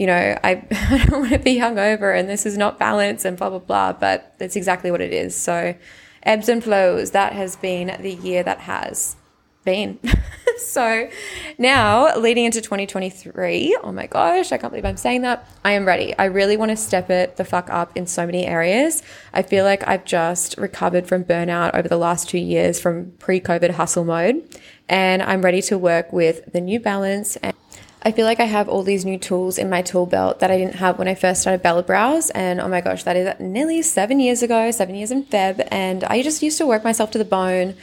you 0.00 0.06
know, 0.06 0.38
I, 0.42 0.64
I 0.70 1.04
don't 1.04 1.20
want 1.20 1.32
to 1.32 1.38
be 1.38 1.56
hungover 1.56 2.18
and 2.18 2.26
this 2.26 2.46
is 2.46 2.56
not 2.56 2.78
balance 2.78 3.26
and 3.26 3.36
blah, 3.36 3.50
blah, 3.50 3.58
blah. 3.58 3.92
But 3.92 4.34
that's 4.38 4.56
exactly 4.56 4.90
what 4.90 5.02
it 5.02 5.12
is. 5.12 5.36
So, 5.36 5.74
ebbs 6.22 6.48
and 6.48 6.64
flows, 6.64 7.10
that 7.10 7.34
has 7.34 7.56
been 7.56 7.94
the 8.00 8.14
year 8.14 8.42
that 8.42 8.60
has 8.60 9.16
been. 9.62 9.98
so, 10.56 11.06
now 11.58 12.16
leading 12.16 12.46
into 12.46 12.62
2023, 12.62 13.78
oh 13.82 13.92
my 13.92 14.06
gosh, 14.06 14.52
I 14.52 14.56
can't 14.56 14.72
believe 14.72 14.86
I'm 14.86 14.96
saying 14.96 15.20
that. 15.20 15.46
I 15.66 15.72
am 15.72 15.86
ready. 15.86 16.16
I 16.18 16.24
really 16.24 16.56
want 16.56 16.70
to 16.70 16.76
step 16.78 17.10
it 17.10 17.36
the 17.36 17.44
fuck 17.44 17.68
up 17.68 17.94
in 17.94 18.06
so 18.06 18.24
many 18.24 18.46
areas. 18.46 19.02
I 19.34 19.42
feel 19.42 19.66
like 19.66 19.86
I've 19.86 20.06
just 20.06 20.56
recovered 20.56 21.08
from 21.08 21.24
burnout 21.24 21.74
over 21.74 21.88
the 21.88 21.98
last 21.98 22.26
two 22.26 22.38
years 22.38 22.80
from 22.80 23.10
pre 23.18 23.38
COVID 23.38 23.72
hustle 23.72 24.04
mode. 24.04 24.48
And 24.88 25.22
I'm 25.22 25.42
ready 25.42 25.60
to 25.62 25.76
work 25.76 26.10
with 26.10 26.50
the 26.52 26.60
new 26.62 26.80
balance 26.80 27.36
and 27.36 27.54
I 28.02 28.12
feel 28.12 28.24
like 28.24 28.40
I 28.40 28.44
have 28.44 28.68
all 28.68 28.82
these 28.82 29.04
new 29.04 29.18
tools 29.18 29.58
in 29.58 29.68
my 29.68 29.82
tool 29.82 30.06
belt 30.06 30.40
that 30.40 30.50
I 30.50 30.56
didn't 30.56 30.76
have 30.76 30.98
when 30.98 31.06
I 31.06 31.14
first 31.14 31.42
started 31.42 31.62
Bella 31.62 31.82
Brows. 31.82 32.30
And 32.30 32.58
oh 32.60 32.68
my 32.68 32.80
gosh, 32.80 33.02
that 33.04 33.16
is 33.16 33.38
nearly 33.38 33.82
seven 33.82 34.20
years 34.20 34.42
ago, 34.42 34.70
seven 34.70 34.94
years 34.94 35.10
in 35.10 35.24
Feb. 35.24 35.68
And 35.70 36.04
I 36.04 36.22
just 36.22 36.42
used 36.42 36.56
to 36.58 36.66
work 36.66 36.82
myself 36.82 37.10
to 37.10 37.18
the 37.18 37.26
bone. 37.26 37.74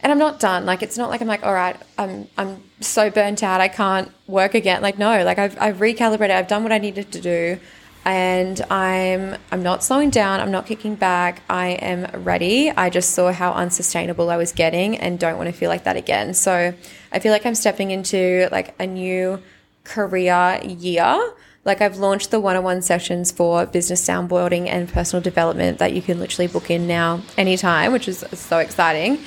And 0.00 0.10
I'm 0.10 0.18
not 0.18 0.40
done. 0.40 0.66
Like 0.66 0.82
it's 0.82 0.98
not 0.98 1.10
like 1.10 1.20
I'm 1.20 1.28
like, 1.28 1.44
all 1.44 1.54
right, 1.54 1.76
I'm 1.96 2.26
I'm 2.36 2.60
so 2.80 3.08
burnt 3.08 3.44
out, 3.44 3.60
I 3.60 3.68
can't 3.68 4.10
work 4.26 4.54
again. 4.54 4.82
Like 4.82 4.98
no, 4.98 5.22
like 5.22 5.38
I've 5.38 5.56
I've 5.60 5.76
recalibrated, 5.76 6.32
I've 6.32 6.48
done 6.48 6.64
what 6.64 6.72
I 6.72 6.78
needed 6.78 7.12
to 7.12 7.20
do, 7.20 7.60
and 8.04 8.60
I'm 8.62 9.36
I'm 9.52 9.62
not 9.62 9.84
slowing 9.84 10.10
down, 10.10 10.40
I'm 10.40 10.50
not 10.50 10.66
kicking 10.66 10.96
back. 10.96 11.42
I 11.48 11.68
am 11.68 12.24
ready. 12.24 12.72
I 12.72 12.90
just 12.90 13.10
saw 13.10 13.30
how 13.30 13.52
unsustainable 13.52 14.28
I 14.28 14.36
was 14.36 14.50
getting 14.50 14.98
and 14.98 15.20
don't 15.20 15.36
want 15.36 15.48
to 15.48 15.52
feel 15.52 15.68
like 15.68 15.84
that 15.84 15.96
again. 15.96 16.34
So 16.34 16.74
I 17.12 17.18
feel 17.20 17.30
like 17.30 17.46
I'm 17.46 17.54
stepping 17.54 17.92
into 17.92 18.48
like 18.50 18.74
a 18.80 18.88
new 18.88 19.40
career 19.84 20.60
year. 20.62 21.32
Like 21.64 21.80
I've 21.80 21.98
launched 21.98 22.30
the 22.30 22.40
one-on-one 22.40 22.82
sessions 22.82 23.30
for 23.30 23.66
business 23.66 24.04
soundboarding 24.04 24.66
and 24.66 24.88
personal 24.88 25.22
development 25.22 25.78
that 25.78 25.92
you 25.92 26.02
can 26.02 26.18
literally 26.18 26.48
book 26.48 26.70
in 26.70 26.88
now 26.88 27.22
anytime, 27.38 27.92
which 27.92 28.08
is 28.08 28.24
so 28.32 28.58
exciting. 28.58 29.18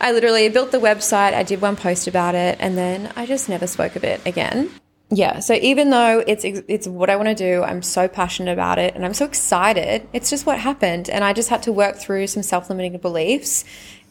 I 0.00 0.10
literally 0.10 0.48
built 0.48 0.72
the 0.72 0.78
website, 0.78 1.34
I 1.34 1.44
did 1.44 1.62
one 1.62 1.76
post 1.76 2.08
about 2.08 2.34
it, 2.34 2.56
and 2.58 2.76
then 2.76 3.12
I 3.14 3.26
just 3.26 3.48
never 3.48 3.66
spoke 3.68 3.94
of 3.94 4.02
it 4.02 4.20
again. 4.26 4.70
Yeah, 5.10 5.40
so 5.40 5.54
even 5.54 5.90
though 5.90 6.24
it's 6.26 6.44
it's 6.44 6.88
what 6.88 7.10
I 7.10 7.16
want 7.16 7.28
to 7.28 7.34
do, 7.34 7.62
I'm 7.62 7.82
so 7.82 8.08
passionate 8.08 8.52
about 8.52 8.78
it 8.78 8.94
and 8.94 9.04
I'm 9.04 9.14
so 9.14 9.26
excited. 9.26 10.08
It's 10.12 10.30
just 10.30 10.46
what 10.46 10.58
happened 10.58 11.10
and 11.10 11.22
I 11.22 11.32
just 11.32 11.50
had 11.50 11.62
to 11.64 11.72
work 11.72 11.96
through 11.96 12.26
some 12.26 12.42
self-limiting 12.42 12.98
beliefs 12.98 13.64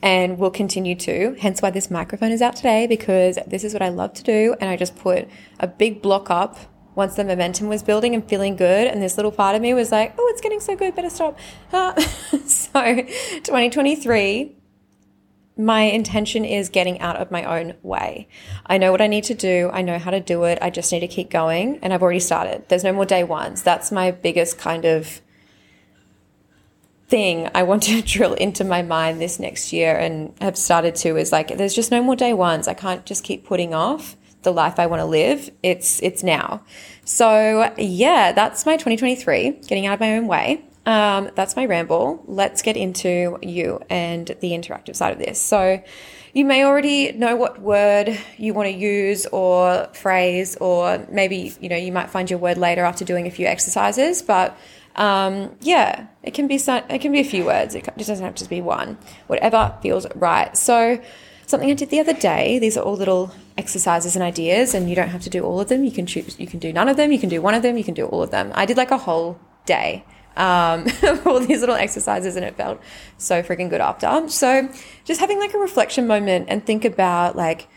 and 0.04 0.38
will 0.38 0.52
continue 0.52 0.96
to. 0.96 1.36
Hence 1.40 1.62
why 1.62 1.72
this 1.72 1.90
microphone 1.90 2.32
is 2.32 2.42
out 2.42 2.56
today 2.56 2.88
because 2.88 3.40
this 3.48 3.64
is 3.64 3.74
what 3.74 3.82
I 3.82 3.90
love 3.90 4.14
to 4.14 4.24
do. 4.24 4.56
And 4.60 4.70
I 4.70 4.76
just 4.76 4.96
put 4.96 5.28
a 5.60 5.68
big 5.68 6.02
block 6.02 6.30
up 6.30 6.58
once 6.96 7.16
the 7.16 7.24
momentum 7.24 7.70
was 7.70 7.82
building 7.82 8.14
and 8.14 8.24
feeling 8.24 8.56
good. 8.56 8.88
And 8.88 9.02
this 9.02 9.18
little 9.18 9.32
part 9.32 9.56
of 9.56 9.62
me 9.62 9.74
was 9.74 9.92
like, 9.92 10.14
oh, 10.18 10.28
it's 10.32 10.42
getting 10.42 10.60
so 10.60 10.76
good, 10.76 10.94
better 10.94 11.10
stop. 11.10 11.40
Uh, 11.72 12.00
so 12.46 12.96
2023 13.44 14.58
my 15.58 15.84
intention 15.84 16.46
is 16.46 16.70
getting 16.70 17.00
out 17.00 17.18
of 17.18 17.30
my 17.30 17.44
own 17.44 17.76
way. 17.84 18.28
I 18.66 18.78
know 18.78 18.92
what 18.92 19.02
I 19.02 19.08
need 19.08 19.26
to 19.26 19.36
do. 19.36 19.70
I 19.72 19.82
know 19.82 20.00
how 20.00 20.12
to 20.12 20.20
do 20.20 20.44
it. 20.46 20.58
I 20.62 20.70
just 20.70 20.92
need 20.92 21.02
to 21.02 21.08
keep 21.08 21.30
going. 21.30 21.80
And 21.82 21.94
I've 21.94 22.02
already 22.02 22.20
started. 22.20 22.68
There's 22.70 22.84
no 22.84 22.94
more 22.94 23.06
day 23.06 23.24
ones. 23.24 23.62
That's 23.62 23.92
my 23.92 24.12
biggest 24.12 24.58
kind 24.58 24.86
of 24.86 25.22
thing 27.08 27.50
I 27.54 27.62
want 27.64 27.84
to 27.84 28.02
drill 28.14 28.34
into 28.34 28.64
my 28.64 28.82
mind 28.82 29.22
this 29.22 29.40
next 29.40 29.72
year 29.72 29.96
and 29.96 30.34
have 30.42 30.58
started 30.58 30.96
to 30.96 31.18
is 31.18 31.32
like, 31.32 31.56
there's 31.56 31.76
just 31.76 31.92
no 31.92 32.02
more 32.02 32.16
day 32.16 32.34
ones. 32.34 32.68
I 32.68 32.74
can't 32.74 33.06
just 33.06 33.24
keep 33.24 33.46
putting 33.46 33.74
off 33.74 34.16
the 34.42 34.52
life 34.52 34.80
I 34.80 34.88
want 34.88 35.02
to 35.02 35.06
live. 35.06 35.52
It's, 35.62 36.02
it's 36.02 36.24
now. 36.24 36.64
So 37.06 37.72
yeah, 37.78 38.32
that's 38.32 38.66
my 38.66 38.74
2023, 38.74 39.52
getting 39.68 39.86
out 39.86 39.94
of 39.94 40.00
my 40.00 40.16
own 40.16 40.28
way. 40.28 40.66
Um, 40.86 41.32
that's 41.36 41.56
my 41.56 41.66
ramble. 41.66 42.24
Let's 42.28 42.62
get 42.62 42.76
into 42.76 43.38
you 43.42 43.80
and 43.90 44.28
the 44.28 44.52
interactive 44.52 44.96
side 44.96 45.14
of 45.14 45.20
this. 45.20 45.42
So, 45.42 45.82
you 46.34 46.46
may 46.46 46.66
already 46.66 47.12
know 47.12 47.36
what 47.36 47.62
word 47.62 48.18
you 48.38 48.56
want 48.56 48.68
to 48.68 48.76
use 48.76 49.28
or 49.28 49.88
phrase, 49.94 50.58
or 50.58 51.06
maybe 51.10 51.54
you 51.62 51.70
know 51.70 51.76
you 51.76 51.92
might 51.92 52.10
find 52.10 52.30
your 52.30 52.40
word 52.40 52.58
later 52.58 52.84
after 52.84 53.06
doing 53.06 53.28
a 53.28 53.32
few 53.32 53.46
exercises. 53.46 54.22
But 54.22 54.58
um, 54.96 55.56
yeah, 55.62 56.08
it 56.24 56.34
can 56.34 56.48
be 56.48 56.58
some, 56.58 56.84
it 56.90 57.00
can 57.00 57.12
be 57.12 57.20
a 57.20 57.24
few 57.24 57.46
words. 57.46 57.76
It 57.76 57.86
just 57.98 58.10
doesn't 58.10 58.26
have 58.26 58.36
to 58.36 58.50
be 58.50 58.62
one. 58.62 58.98
Whatever 59.28 59.78
feels 59.82 60.08
right. 60.16 60.58
So, 60.58 61.00
something 61.46 61.70
I 61.70 61.76
did 61.76 61.92
the 61.92 62.00
other 62.00 62.14
day. 62.14 62.58
These 62.60 62.78
are 62.78 62.84
all 62.84 62.96
little 62.96 63.32
exercises 63.58 64.16
and 64.16 64.24
ideas, 64.24 64.74
and 64.74 64.90
you 64.90 64.96
don't 64.96 65.10
have 65.10 65.22
to 65.22 65.30
do 65.30 65.44
all 65.44 65.60
of 65.62 65.70
them. 65.70 65.86
You 65.86 65.92
can 65.92 66.08
choose. 66.08 66.38
You 66.40 66.48
can 66.48 66.60
do 66.60 66.74
none 66.74 66.90
of 66.90 66.98
them. 66.98 67.12
You 67.12 67.20
can 67.20 67.30
do 67.30 67.42
one 67.42 67.54
of 67.54 67.62
them. 67.62 67.78
You 67.78 67.84
can 67.84 67.94
do 67.94 68.08
all 68.08 68.24
of 68.24 68.32
them. 68.32 68.52
I 68.56 68.66
did 68.66 68.76
like 68.76 68.92
a 68.92 68.98
whole 68.98 69.40
day 69.66 70.04
um, 70.36 70.88
all 71.26 71.40
these 71.40 71.60
little 71.60 71.76
exercises 71.76 72.36
and 72.36 72.46
it 72.46 72.56
felt 72.56 72.82
so 73.18 73.44
freaking 73.44 73.70
good 73.70 73.82
after. 73.82 74.28
So 74.30 74.70
just 75.06 75.20
having 75.20 75.40
like 75.40 75.54
a 75.54 75.58
reflection 75.58 76.08
moment 76.08 76.48
and 76.50 76.66
think 76.66 76.86
about 76.86 77.36
like, 77.36 77.68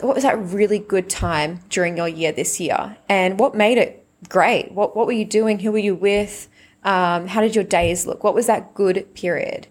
what 0.00 0.14
was 0.14 0.24
that 0.24 0.38
really 0.38 0.78
good 0.78 1.08
time 1.08 1.60
during 1.68 1.96
your 1.96 2.08
year 2.08 2.32
this 2.32 2.60
year 2.60 2.96
and 3.08 3.38
what 3.38 3.54
made 3.54 3.78
it 3.78 4.06
great? 4.28 4.72
What, 4.72 4.96
what 4.96 5.06
were 5.06 5.12
you 5.12 5.24
doing? 5.24 5.58
Who 5.60 5.72
were 5.72 5.78
you 5.78 5.94
with? 5.94 6.48
Um, 6.82 7.26
how 7.26 7.40
did 7.40 7.54
your 7.54 7.64
days 7.64 8.06
look? 8.06 8.22
What 8.24 8.34
was 8.34 8.46
that 8.46 8.74
good 8.74 9.14
period? 9.14 9.68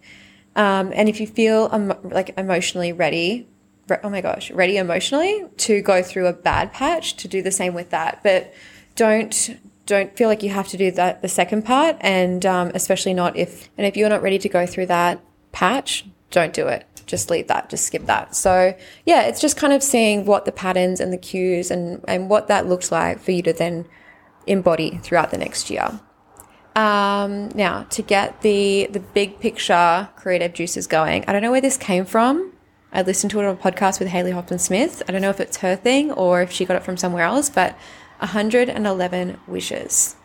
Um, 0.56 0.92
and 0.94 1.10
if 1.10 1.20
you 1.20 1.28
feel 1.28 1.70
um, 1.72 1.94
like 2.04 2.38
emotionally 2.38 2.94
ready, 2.94 3.48
re- 3.88 4.00
oh 4.04 4.10
my 4.10 4.22
gosh, 4.22 4.52
ready 4.52 4.78
emotionally 4.78 5.46
to 5.58 5.82
go 5.82 6.02
through 6.02 6.28
a 6.28 6.34
bad 6.34 6.74
patch, 6.74 7.16
to 7.18 7.28
do 7.28 7.42
the 7.42 7.52
same 7.52 7.74
with 7.74 7.90
that. 7.92 8.22
But 8.24 8.54
don't 8.96 9.58
don't 9.86 10.16
feel 10.16 10.30
like 10.30 10.44
you 10.44 10.50
have 10.50 10.68
to 10.70 10.78
do 10.78 10.92
that 10.92 11.22
the 11.22 11.28
second 11.28 11.64
part 11.64 11.98
and 12.00 12.46
um, 12.46 12.72
especially 12.74 13.14
not 13.14 13.36
if 13.36 13.70
and 13.78 13.86
if 13.86 13.98
you're 13.98 14.10
not 14.10 14.22
ready 14.22 14.40
to 14.40 14.50
go 14.50 14.66
through 14.66 14.86
that 14.86 15.22
patch 15.52 16.06
don't 16.32 16.54
do 16.54 16.68
it. 16.68 16.88
Just 17.06 17.30
leave 17.30 17.48
that 17.48 17.70
just 17.70 17.86
skip 17.86 18.06
that. 18.06 18.36
So 18.36 18.76
yeah 19.06 19.24
it's 19.24 19.42
just 19.42 19.58
kind 19.58 19.74
of 19.74 19.84
seeing 19.84 20.26
what 20.26 20.46
the 20.46 20.52
patterns 20.52 21.00
and 21.00 21.12
the 21.12 21.18
cues 21.18 21.70
and 21.70 22.04
and 22.08 22.30
what 22.30 22.48
that 22.48 22.68
looks 22.68 22.92
like 22.92 23.20
for 23.20 23.32
you 23.32 23.42
to 23.44 23.54
then 23.54 23.86
embody 24.48 24.98
throughout 25.04 25.32
the 25.32 25.38
next 25.38 25.70
year. 25.70 26.00
Um, 26.76 27.50
now 27.50 27.84
to 27.92 28.02
get 28.02 28.42
the 28.42 28.88
the 28.90 29.00
big 29.00 29.40
picture 29.40 30.10
creative 30.16 30.54
juices 30.54 30.88
going 30.88 31.24
i 31.28 31.32
don't 31.32 31.44
know 31.44 31.52
where 31.52 31.62
this 31.62 31.78
came 31.78 32.06
from. 32.06 32.52
I 32.92 33.02
listened 33.02 33.32
to 33.32 33.40
it 33.40 33.46
on 33.46 33.56
a 33.56 33.58
podcast 33.58 34.00
with 34.00 34.08
haley 34.08 34.32
hoffman 34.32 34.60
smith 34.60 35.04
i 35.08 35.12
don't 35.12 35.22
know 35.22 35.30
if 35.30 35.40
it's 35.40 35.58
her 35.58 35.76
thing 35.76 36.12
or 36.12 36.42
if 36.42 36.52
she 36.52 36.64
got 36.66 36.78
it 36.78 36.84
from 36.84 36.98
somewhere 36.98 37.26
else 37.26 37.50
but 37.50 37.78
111 38.20 39.40
wishes. 39.48 40.16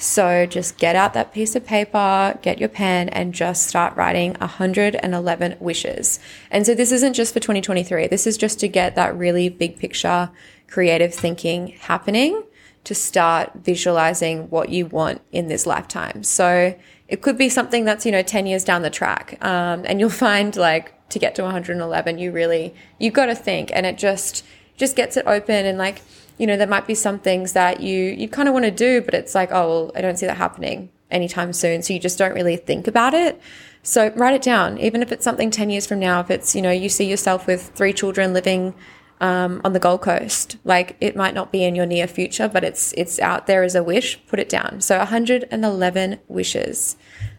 So 0.00 0.46
just 0.46 0.78
get 0.78 0.96
out 0.96 1.12
that 1.12 1.34
piece 1.34 1.54
of 1.54 1.66
paper, 1.66 2.38
get 2.40 2.58
your 2.58 2.70
pen, 2.70 3.10
and 3.10 3.34
just 3.34 3.66
start 3.66 3.94
writing 3.96 4.34
111 4.40 5.56
wishes. 5.60 6.18
And 6.50 6.64
so 6.64 6.74
this 6.74 6.90
isn't 6.90 7.12
just 7.12 7.34
for 7.34 7.40
2023. 7.40 8.06
This 8.06 8.26
is 8.26 8.38
just 8.38 8.58
to 8.60 8.68
get 8.68 8.94
that 8.94 9.14
really 9.16 9.50
big 9.50 9.78
picture 9.78 10.30
creative 10.68 11.12
thinking 11.12 11.76
happening 11.80 12.44
to 12.84 12.94
start 12.94 13.52
visualizing 13.56 14.48
what 14.48 14.70
you 14.70 14.86
want 14.86 15.20
in 15.32 15.48
this 15.48 15.66
lifetime. 15.66 16.22
So 16.22 16.74
it 17.06 17.20
could 17.20 17.36
be 17.36 17.50
something 17.50 17.84
that's, 17.84 18.06
you 18.06 18.12
know, 18.12 18.22
10 18.22 18.46
years 18.46 18.64
down 18.64 18.80
the 18.80 18.88
track. 18.88 19.36
Um, 19.44 19.84
and 19.84 20.00
you'll 20.00 20.10
find 20.28 20.56
like 20.56 20.94
to 21.10 21.18
get 21.18 21.34
to 21.34 21.42
111, 21.42 22.18
you 22.18 22.32
really, 22.32 22.74
you've 22.98 23.12
got 23.12 23.26
to 23.26 23.34
think 23.34 23.70
and 23.74 23.84
it 23.84 23.98
just, 23.98 24.46
just 24.78 24.96
gets 24.96 25.18
it 25.18 25.26
open 25.26 25.66
and 25.66 25.76
like, 25.76 26.00
you 26.40 26.46
know, 26.46 26.56
there 26.56 26.66
might 26.66 26.86
be 26.86 26.94
some 26.94 27.18
things 27.18 27.52
that 27.52 27.80
you, 27.80 27.98
you 27.98 28.26
kind 28.26 28.48
of 28.48 28.54
want 28.54 28.64
to 28.64 28.70
do, 28.70 29.02
but 29.02 29.12
it's 29.12 29.34
like, 29.34 29.52
oh, 29.52 29.68
well, 29.68 29.92
I 29.94 30.00
don't 30.00 30.18
see 30.18 30.24
that 30.24 30.38
happening 30.38 30.88
anytime 31.10 31.52
soon. 31.52 31.82
So 31.82 31.92
you 31.92 32.00
just 32.00 32.16
don't 32.16 32.32
really 32.32 32.56
think 32.56 32.86
about 32.86 33.12
it. 33.12 33.38
So 33.82 34.08
write 34.16 34.32
it 34.32 34.40
down, 34.40 34.78
even 34.78 35.02
if 35.02 35.12
it's 35.12 35.22
something 35.22 35.50
10 35.50 35.68
years 35.68 35.86
from 35.86 35.98
now, 35.98 36.20
if 36.20 36.30
it's, 36.30 36.54
you 36.54 36.62
know, 36.62 36.70
you 36.70 36.88
see 36.88 37.04
yourself 37.04 37.46
with 37.46 37.68
three 37.74 37.92
children 37.92 38.32
living 38.32 38.74
um, 39.20 39.60
on 39.64 39.74
the 39.74 39.78
Gold 39.78 40.00
Coast, 40.00 40.56
like 40.64 40.96
it 40.98 41.14
might 41.14 41.34
not 41.34 41.52
be 41.52 41.62
in 41.62 41.74
your 41.74 41.84
near 41.84 42.06
future, 42.06 42.48
but 42.48 42.64
it's, 42.64 42.94
it's 42.94 43.18
out 43.18 43.46
there 43.46 43.62
as 43.62 43.74
a 43.74 43.82
wish, 43.82 44.18
put 44.26 44.38
it 44.38 44.48
down. 44.48 44.80
So 44.80 44.96
111 44.96 46.20
wishes. 46.26 46.96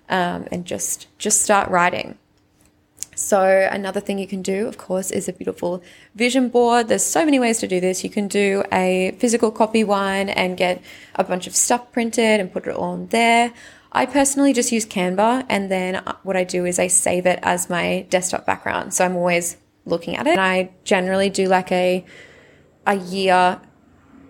Um, 0.10 0.48
and 0.51 0.63
just, 0.63 1.08
just 1.17 1.41
start 1.41 1.72
writing. 1.72 2.20
So 3.22 3.68
another 3.72 4.00
thing 4.00 4.20
you 4.20 4.28
can 4.28 4.42
do, 4.42 4.68
of 4.68 4.78
course, 4.78 5.12
is 5.12 5.30
a 5.30 5.34
beautiful 5.34 5.82
vision 6.16 6.50
board. 6.50 6.88
There's 6.88 7.06
so 7.06 7.24
many 7.24 7.40
ways 7.40 7.60
to 7.60 7.68
do 7.68 7.80
this. 7.80 8.04
You 8.04 8.10
can 8.10 8.28
do 8.28 8.63
a 8.72 9.16
physical 9.20 9.51
copy 9.51 9.84
one 9.84 10.30
and 10.30 10.58
get 10.58 10.82
a 11.16 11.24
bunch 11.24 11.48
of 11.48 11.56
stuff 11.56 11.92
printed 11.92 12.40
and 12.40 12.51
put 12.51 12.68
it 12.68 12.75
all 12.75 12.96
in 12.96 13.08
there. 13.08 13.54
I 13.92 14.06
personally 14.06 14.54
just 14.54 14.72
use 14.72 14.86
Canva 14.86 15.46
and 15.50 15.70
then 15.70 16.04
what 16.24 16.36
I 16.36 16.44
do 16.44 16.66
is 16.66 16.80
I 16.80 16.88
save 16.88 17.25
it 17.25 17.40
as 17.44 17.70
my 17.70 18.08
desktop 18.10 18.46
background. 18.46 18.94
So 18.94 19.06
I'm 19.06 19.16
always 19.16 19.58
looking 19.86 20.16
at 20.16 20.28
it. 20.28 20.32
And 20.32 20.42
I 20.42 20.72
generally 20.84 21.30
do 21.30 21.48
like 21.48 21.72
a 21.72 22.04
a 22.88 22.96
year 22.96 23.62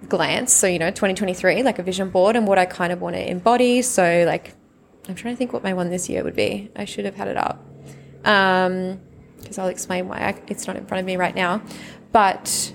glance. 0.09 0.51
So, 0.51 0.67
you 0.67 0.79
know, 0.79 0.89
2023, 0.89 1.63
like 1.63 1.79
a 1.79 1.83
vision 1.83 2.09
board 2.09 2.35
and 2.35 2.47
what 2.47 2.57
I 2.57 2.65
kind 2.65 2.91
of 2.91 3.01
want 3.01 3.15
to 3.15 3.29
embody. 3.29 3.81
So 3.83 4.25
like 4.27 4.53
I'm 5.07 5.15
trying 5.15 5.35
to 5.35 5.37
think 5.37 5.53
what 5.53 5.63
my 5.63 5.73
one 5.73 5.89
this 5.89 6.09
year 6.09 6.23
would 6.23 6.35
be. 6.35 6.69
I 6.75 6.85
should 6.85 7.05
have 7.05 7.15
had 7.15 7.27
it 7.27 7.37
up 7.37 7.70
because 8.21 9.57
um, 9.57 9.63
I'll 9.63 9.67
explain 9.67 10.07
why 10.07 10.17
I, 10.17 10.41
it's 10.47 10.67
not 10.67 10.75
in 10.75 10.85
front 10.85 10.99
of 10.99 11.05
me 11.05 11.17
right 11.17 11.35
now. 11.35 11.61
But 12.11 12.73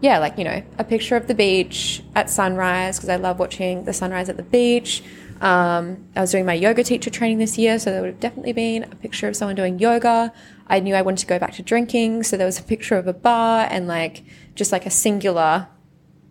yeah, 0.00 0.18
like, 0.18 0.36
you 0.38 0.44
know, 0.44 0.62
a 0.78 0.84
picture 0.84 1.16
of 1.16 1.26
the 1.26 1.34
beach 1.34 2.02
at 2.14 2.28
sunrise 2.28 2.98
because 2.98 3.08
I 3.08 3.16
love 3.16 3.38
watching 3.38 3.84
the 3.84 3.92
sunrise 3.92 4.28
at 4.28 4.36
the 4.36 4.42
beach. 4.42 5.02
Um, 5.40 6.06
I 6.14 6.20
was 6.20 6.30
doing 6.30 6.46
my 6.46 6.54
yoga 6.54 6.84
teacher 6.84 7.10
training 7.10 7.38
this 7.38 7.58
year, 7.58 7.78
so 7.78 7.90
there 7.90 8.00
would 8.00 8.10
have 8.10 8.20
definitely 8.20 8.52
been 8.52 8.84
a 8.84 8.96
picture 8.96 9.28
of 9.28 9.36
someone 9.36 9.56
doing 9.56 9.78
yoga. 9.78 10.32
I 10.66 10.80
knew 10.80 10.94
I 10.94 11.02
wanted 11.02 11.18
to 11.20 11.26
go 11.26 11.38
back 11.38 11.54
to 11.54 11.62
drinking, 11.62 12.22
so 12.22 12.36
there 12.36 12.46
was 12.46 12.58
a 12.58 12.62
picture 12.62 12.96
of 12.96 13.06
a 13.06 13.12
bar 13.12 13.66
and 13.70 13.86
like 13.88 14.24
just 14.54 14.72
like 14.72 14.86
a 14.86 14.90
singular 14.90 15.68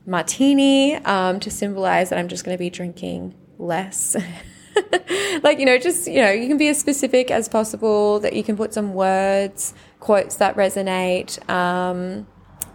martini 0.06 0.96
um, 0.96 1.40
to 1.40 1.50
symbolize 1.50 2.10
that 2.10 2.20
I'm 2.20 2.28
just 2.28 2.44
going 2.44 2.58
to 2.58 2.60
be 2.60 2.70
drinking 2.70 3.36
less. 3.58 4.16
like, 5.44 5.60
you 5.60 5.66
know, 5.66 5.78
just, 5.78 6.08
you 6.08 6.22
know, 6.22 6.32
you 6.32 6.48
can 6.48 6.58
be 6.58 6.68
as 6.68 6.80
specific 6.80 7.32
as 7.32 7.48
possible, 7.48 8.20
that 8.20 8.34
you 8.34 8.44
can 8.44 8.58
put 8.58 8.74
some 8.74 8.94
words, 8.94 9.74
quotes 10.00 10.38
that 10.38 10.56
resonate. 10.56 11.48
Um, 11.50 12.28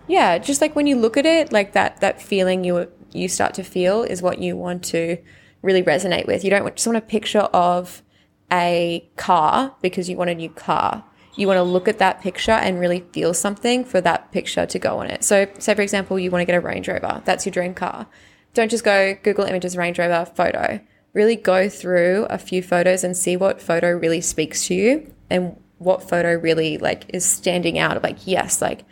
yeah, 0.07 0.39
just 0.39 0.61
like 0.61 0.75
when 0.75 0.87
you 0.87 0.97
look 0.97 1.17
at 1.17 1.27
it, 1.27 1.53
like 1.53 1.73
that, 1.73 2.01
that 2.01 2.21
feeling 2.21 2.65
you, 2.65 2.91
you 3.13 3.29
start 3.29 3.55
to 3.55 3.63
feel 3.63 4.03
is 4.03 4.23
what 4.23 4.39
you 4.39 4.57
want 4.57 4.85
to 4.85 5.19
really 5.63 5.83
resonate 5.83 6.27
with. 6.27 6.45
You 6.45 6.51
don't 6.51 6.75
just 6.75 6.87
want 6.87 6.97
a 6.97 7.03
picture 7.03 7.41
of 7.41 8.03
a 8.51 9.09
car 9.17 9.75
because 9.83 10.09
you 10.09 10.17
want 10.17 10.31
a 10.31 10.35
new 10.35 10.49
car. 10.49 11.05
You 11.37 11.47
want 11.47 11.59
to 11.59 11.63
look 11.63 11.87
at 11.87 11.99
that 11.99 12.21
picture 12.21 12.53
and 12.53 12.81
really 12.81 13.05
feel 13.13 13.33
something 13.33 13.85
for 13.85 14.01
that 14.01 14.33
picture 14.33 14.67
to 14.67 14.79
go 14.79 14.99
on 14.99 15.07
it. 15.07 15.23
So, 15.23 15.47
say 15.59 15.75
for 15.75 15.83
example, 15.83 16.19
you 16.19 16.31
want 16.31 16.43
to 16.43 16.47
get 16.47 16.57
a 16.57 16.61
Range 16.61 16.89
Rover. 16.89 17.23
That's 17.25 17.47
your 17.47 17.53
dream 17.53 17.75
car. 17.75 18.09
Don't 18.55 18.71
just 18.71 18.83
go 18.83 19.15
Google 19.23 19.45
Images 19.45 19.77
Range 19.77 19.97
Rover 19.99 20.25
photo 20.35 20.81
really 21.13 21.37
go 21.37 21.69
through 21.69 22.27
a 22.31 22.39
few 22.39 22.63
photos 22.63 23.03
and 23.05 23.17
see 23.17 23.37
what 23.37 23.61
photo 23.61 23.91
really 23.91 24.21
speaks 24.21 24.67
to 24.67 24.75
you 24.75 25.13
and 25.31 25.57
what 25.79 26.09
photo 26.09 26.35
really 26.35 26.79
like 26.79 27.05
is 27.09 27.25
standing 27.25 27.79
out 27.79 27.97
of 27.97 28.03
like 28.03 28.27
yes 28.27 28.61
like 28.61 28.85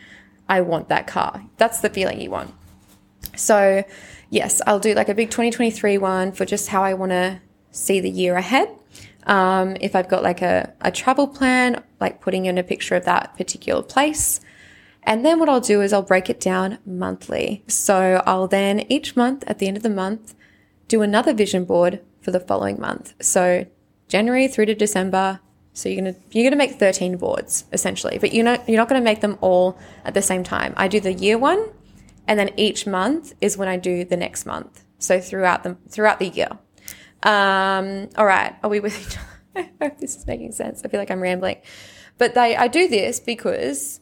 i 0.48 0.60
want 0.60 0.88
that 0.88 1.06
car. 1.06 1.44
That's 1.56 1.80
the 1.80 1.90
feeling 1.90 2.20
you 2.20 2.30
want. 2.30 2.54
So 3.34 3.84
yes 4.30 4.60
i'll 4.66 4.80
do 4.80 4.94
like 4.94 5.08
a 5.08 5.14
big 5.14 5.30
2023 5.30 5.98
one 5.98 6.32
for 6.32 6.44
just 6.44 6.68
how 6.68 6.82
i 6.82 6.94
want 6.94 7.10
to 7.10 7.40
see 7.70 8.00
the 8.00 8.10
year 8.10 8.36
ahead. 8.36 8.68
Um, 9.24 9.76
if 9.80 9.94
i've 9.96 10.08
got 10.08 10.22
like 10.22 10.42
a, 10.42 10.72
a 10.80 10.90
travel 10.90 11.26
plan 11.28 11.82
like 12.00 12.20
putting 12.20 12.46
in 12.46 12.58
a 12.58 12.62
picture 12.62 12.94
of 12.94 13.04
that 13.04 13.36
particular 13.36 13.82
place. 13.82 14.40
And 15.08 15.24
then 15.24 15.38
what 15.38 15.48
I'll 15.48 15.60
do 15.60 15.82
is 15.82 15.92
I'll 15.92 16.02
break 16.02 16.28
it 16.28 16.40
down 16.40 16.78
monthly. 16.84 17.62
So 17.68 18.24
I'll 18.26 18.48
then 18.48 18.80
each 18.88 19.14
month 19.14 19.44
at 19.46 19.60
the 19.60 19.68
end 19.68 19.76
of 19.76 19.84
the 19.84 19.88
month 19.88 20.34
do 20.88 21.02
another 21.02 21.32
vision 21.32 21.64
board 21.64 22.00
for 22.20 22.30
the 22.30 22.40
following 22.40 22.80
month. 22.80 23.14
So 23.20 23.66
January 24.08 24.48
through 24.48 24.66
to 24.66 24.74
December, 24.74 25.40
So 25.72 25.88
you're 25.90 26.02
gonna 26.02 26.16
you're 26.30 26.44
gonna 26.44 26.56
make 26.56 26.78
13 26.78 27.18
boards 27.18 27.64
essentially, 27.72 28.18
but 28.18 28.32
you're 28.32 28.44
not 28.44 28.66
you're 28.68 28.78
not 28.78 28.88
gonna 28.88 29.00
make 29.00 29.20
them 29.20 29.36
all 29.40 29.78
at 30.04 30.14
the 30.14 30.22
same 30.22 30.42
time. 30.42 30.72
I 30.76 30.88
do 30.88 31.00
the 31.00 31.12
year 31.12 31.36
one, 31.36 31.68
and 32.26 32.38
then 32.38 32.50
each 32.56 32.86
month 32.86 33.34
is 33.40 33.58
when 33.58 33.68
I 33.68 33.76
do 33.76 34.04
the 34.04 34.16
next 34.16 34.46
month. 34.46 34.84
So 34.98 35.20
throughout 35.20 35.64
the 35.64 35.76
throughout 35.88 36.18
the 36.18 36.28
year. 36.28 36.48
Um, 37.22 38.08
all 38.16 38.26
right, 38.26 38.54
are 38.62 38.70
we 38.70 38.80
with 38.80 38.96
each 38.98 39.18
other? 39.18 39.68
I 39.80 39.84
hope 39.84 39.98
this 39.98 40.16
is 40.16 40.26
making 40.26 40.52
sense. 40.52 40.82
I 40.84 40.88
feel 40.88 41.00
like 41.00 41.10
I'm 41.10 41.20
rambling, 41.20 41.58
but 42.18 42.34
they 42.34 42.56
I 42.56 42.68
do 42.68 42.88
this 42.88 43.20
because 43.20 44.00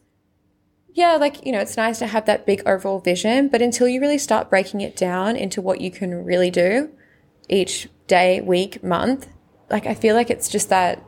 yeah, 0.94 1.16
like, 1.16 1.44
you 1.44 1.50
know, 1.50 1.60
it's 1.60 1.76
nice 1.76 1.98
to 1.98 2.06
have 2.06 2.24
that 2.26 2.46
big 2.46 2.62
overall 2.66 3.00
vision, 3.00 3.48
but 3.48 3.60
until 3.60 3.88
you 3.88 4.00
really 4.00 4.18
start 4.18 4.48
breaking 4.48 4.80
it 4.80 4.96
down 4.96 5.36
into 5.36 5.60
what 5.60 5.80
you 5.80 5.90
can 5.90 6.24
really 6.24 6.50
do 6.50 6.90
each 7.48 7.88
day, 8.06 8.40
week, 8.40 8.82
month, 8.82 9.28
like, 9.70 9.86
I 9.86 9.94
feel 9.94 10.14
like 10.14 10.30
it's 10.30 10.48
just 10.48 10.68
that, 10.68 11.02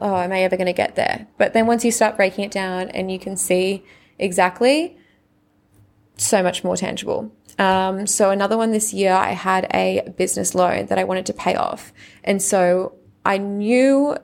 oh, 0.00 0.16
am 0.16 0.32
I 0.32 0.40
ever 0.40 0.56
going 0.56 0.66
to 0.66 0.72
get 0.72 0.94
there? 0.94 1.26
But 1.36 1.52
then 1.52 1.66
once 1.66 1.84
you 1.84 1.92
start 1.92 2.16
breaking 2.16 2.44
it 2.44 2.50
down 2.50 2.88
and 2.90 3.12
you 3.12 3.18
can 3.18 3.36
see 3.36 3.84
exactly, 4.18 4.96
so 6.16 6.42
much 6.42 6.64
more 6.64 6.76
tangible. 6.78 7.30
Um, 7.58 8.06
so 8.06 8.30
another 8.30 8.56
one 8.56 8.72
this 8.72 8.94
year, 8.94 9.12
I 9.12 9.32
had 9.32 9.66
a 9.74 10.14
business 10.16 10.54
loan 10.54 10.86
that 10.86 10.98
I 10.98 11.04
wanted 11.04 11.26
to 11.26 11.34
pay 11.34 11.56
off. 11.56 11.92
And 12.24 12.40
so 12.40 12.94
I 13.22 13.36
knew, 13.36 14.16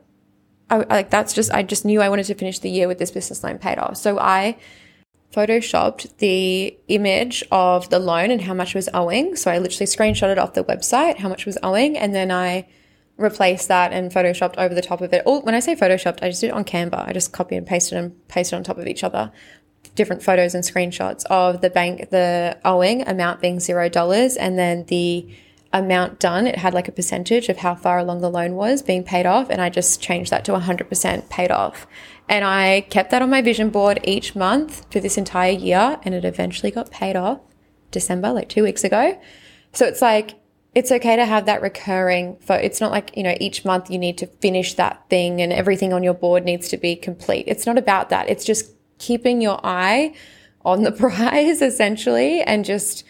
I, 0.70 0.76
like, 0.78 1.10
that's 1.10 1.34
just, 1.34 1.52
I 1.52 1.62
just 1.62 1.84
knew 1.84 2.00
I 2.00 2.08
wanted 2.08 2.24
to 2.26 2.34
finish 2.34 2.60
the 2.60 2.70
year 2.70 2.88
with 2.88 2.98
this 2.98 3.10
business 3.10 3.44
loan 3.44 3.58
paid 3.58 3.78
off. 3.78 3.98
So 3.98 4.18
I, 4.18 4.56
photoshopped 5.32 6.16
the 6.18 6.76
image 6.88 7.42
of 7.50 7.88
the 7.90 7.98
loan 7.98 8.30
and 8.30 8.42
how 8.42 8.54
much 8.54 8.74
was 8.74 8.88
owing. 8.92 9.36
So 9.36 9.50
I 9.50 9.58
literally 9.58 9.86
screenshotted 9.86 10.38
off 10.38 10.54
the 10.54 10.64
website 10.64 11.18
how 11.18 11.28
much 11.28 11.46
was 11.46 11.58
owing, 11.62 11.96
and 11.96 12.14
then 12.14 12.30
I 12.30 12.68
replaced 13.16 13.68
that 13.68 13.92
and 13.92 14.10
photoshopped 14.10 14.56
over 14.58 14.74
the 14.74 14.82
top 14.82 15.00
of 15.00 15.12
it. 15.12 15.22
All, 15.24 15.42
when 15.42 15.54
I 15.54 15.60
say 15.60 15.74
photoshopped, 15.74 16.22
I 16.22 16.28
just 16.28 16.40
did 16.40 16.48
it 16.48 16.54
on 16.54 16.64
Canva. 16.64 17.08
I 17.08 17.12
just 17.12 17.32
copy 17.32 17.56
and 17.56 17.66
pasted 17.66 17.98
and 17.98 18.28
pasted 18.28 18.56
on 18.56 18.64
top 18.64 18.78
of 18.78 18.86
each 18.86 19.04
other 19.04 19.32
different 19.94 20.22
photos 20.22 20.54
and 20.54 20.64
screenshots 20.64 21.24
of 21.26 21.60
the 21.60 21.70
bank, 21.70 22.10
the 22.10 22.58
owing 22.64 23.06
amount 23.06 23.40
being 23.40 23.60
zero 23.60 23.88
dollars, 23.88 24.36
and 24.36 24.58
then 24.58 24.84
the 24.86 25.26
amount 25.72 26.18
done. 26.18 26.46
It 26.46 26.56
had 26.56 26.74
like 26.74 26.88
a 26.88 26.92
percentage 26.92 27.48
of 27.48 27.58
how 27.58 27.74
far 27.74 27.98
along 27.98 28.20
the 28.20 28.30
loan 28.30 28.54
was 28.54 28.82
being 28.82 29.04
paid 29.04 29.26
off, 29.26 29.50
and 29.50 29.60
I 29.60 29.70
just 29.70 30.00
changed 30.00 30.30
that 30.30 30.44
to 30.46 30.52
100% 30.52 31.28
paid 31.28 31.50
off. 31.50 31.86
And 32.32 32.46
I 32.46 32.86
kept 32.88 33.10
that 33.10 33.20
on 33.20 33.28
my 33.28 33.42
vision 33.42 33.68
board 33.68 34.00
each 34.04 34.34
month 34.34 34.90
for 34.90 35.00
this 35.00 35.18
entire 35.18 35.52
year, 35.52 36.00
and 36.02 36.14
it 36.14 36.24
eventually 36.24 36.70
got 36.70 36.90
paid 36.90 37.14
off 37.14 37.40
December, 37.90 38.32
like 38.32 38.48
two 38.48 38.62
weeks 38.62 38.84
ago. 38.84 39.20
So 39.74 39.84
it's 39.84 40.00
like, 40.00 40.36
it's 40.74 40.90
okay 40.90 41.16
to 41.16 41.26
have 41.26 41.44
that 41.44 41.60
recurring 41.60 42.38
for 42.38 42.56
it's 42.56 42.80
not 42.80 42.90
like 42.90 43.14
you 43.14 43.22
know 43.22 43.34
each 43.38 43.66
month 43.66 43.90
you 43.90 43.98
need 43.98 44.16
to 44.16 44.26
finish 44.26 44.72
that 44.72 45.04
thing 45.10 45.42
and 45.42 45.52
everything 45.52 45.92
on 45.92 46.02
your 46.02 46.14
board 46.14 46.46
needs 46.46 46.68
to 46.68 46.78
be 46.78 46.96
complete. 46.96 47.44
It's 47.46 47.66
not 47.66 47.76
about 47.76 48.08
that. 48.08 48.30
It's 48.30 48.46
just 48.46 48.70
keeping 48.96 49.42
your 49.42 49.60
eye 49.62 50.14
on 50.64 50.84
the 50.84 50.92
prize 51.04 51.60
essentially 51.60 52.40
and 52.40 52.64
just 52.64 53.04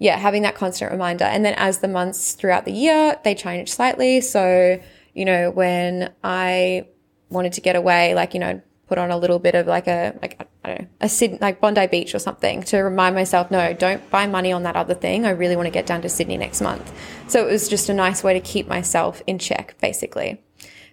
yeah 0.00 0.16
having 0.16 0.42
that 0.42 0.56
constant 0.56 0.90
reminder. 0.90 1.26
And 1.26 1.44
then 1.44 1.54
as 1.58 1.78
the 1.78 1.86
months 1.86 2.32
throughout 2.32 2.64
the 2.64 2.72
year 2.72 3.20
they 3.22 3.36
change 3.36 3.72
slightly. 3.72 4.20
So 4.20 4.80
you 5.14 5.24
know 5.24 5.52
when 5.52 6.12
i 6.24 6.88
wanted 7.34 7.52
to 7.54 7.60
get 7.60 7.76
away, 7.76 8.14
like, 8.14 8.32
you 8.32 8.40
know, 8.40 8.60
put 8.86 8.98
on 8.98 9.10
a 9.10 9.16
little 9.16 9.38
bit 9.38 9.54
of 9.54 9.66
like 9.66 9.86
a, 9.86 10.14
like, 10.20 10.40
I 10.62 10.68
don't 10.68 10.80
know, 10.82 10.88
a 11.00 11.08
Sydney, 11.08 11.38
like 11.40 11.60
Bondi 11.60 11.86
Beach 11.86 12.14
or 12.14 12.18
something 12.18 12.62
to 12.64 12.78
remind 12.78 13.14
myself, 13.14 13.50
no, 13.50 13.72
don't 13.72 14.08
buy 14.10 14.26
money 14.26 14.52
on 14.52 14.62
that 14.64 14.76
other 14.76 14.94
thing. 14.94 15.26
I 15.26 15.30
really 15.30 15.56
want 15.56 15.66
to 15.66 15.70
get 15.70 15.86
down 15.86 16.02
to 16.02 16.08
Sydney 16.08 16.36
next 16.36 16.60
month. 16.60 16.92
So 17.28 17.46
it 17.46 17.50
was 17.50 17.68
just 17.68 17.88
a 17.88 17.94
nice 17.94 18.22
way 18.22 18.34
to 18.34 18.40
keep 18.40 18.66
myself 18.68 19.22
in 19.26 19.38
check, 19.38 19.76
basically. 19.80 20.42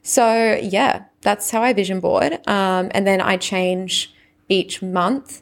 So 0.04 0.60
yeah, 0.62 1.06
that's 1.22 1.52
how 1.52 1.62
I 1.62 1.74
vision 1.74 2.00
board. 2.00 2.34
Um, 2.48 2.92
and 2.94 3.06
then 3.06 3.22
I 3.22 3.38
change 3.38 4.14
each 4.50 4.82
month 4.82 5.42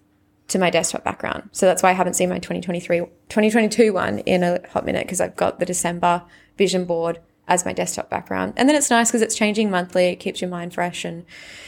to 0.50 0.60
my 0.60 0.70
desktop 0.70 1.04
background. 1.04 1.50
So 1.52 1.66
that's 1.66 1.84
why 1.84 1.90
I 1.90 1.94
haven't 1.94 2.16
seen 2.16 2.30
my 2.30 2.40
2023, 2.40 3.00
2022 3.00 3.94
one 3.94 4.20
in 4.20 4.44
a 4.44 4.60
hot 4.70 4.86
minute 4.86 5.06
because 5.06 5.22
I've 5.22 5.36
got 5.36 5.60
the 5.60 5.66
December 5.66 6.24
vision 6.58 6.86
board 6.86 7.20
as 7.50 7.66
my 7.66 7.74
desktop 7.74 8.10
background. 8.10 8.54
And 8.56 8.70
then 8.70 8.76
it's 8.76 8.90
nice 8.90 9.10
because 9.10 9.22
it's 9.22 9.36
changing 9.36 9.70
monthly. 9.70 10.06
It 10.06 10.18
keeps 10.18 10.40
your 10.40 10.50
mind 10.50 10.74
fresh 10.74 11.04
and 11.04 11.26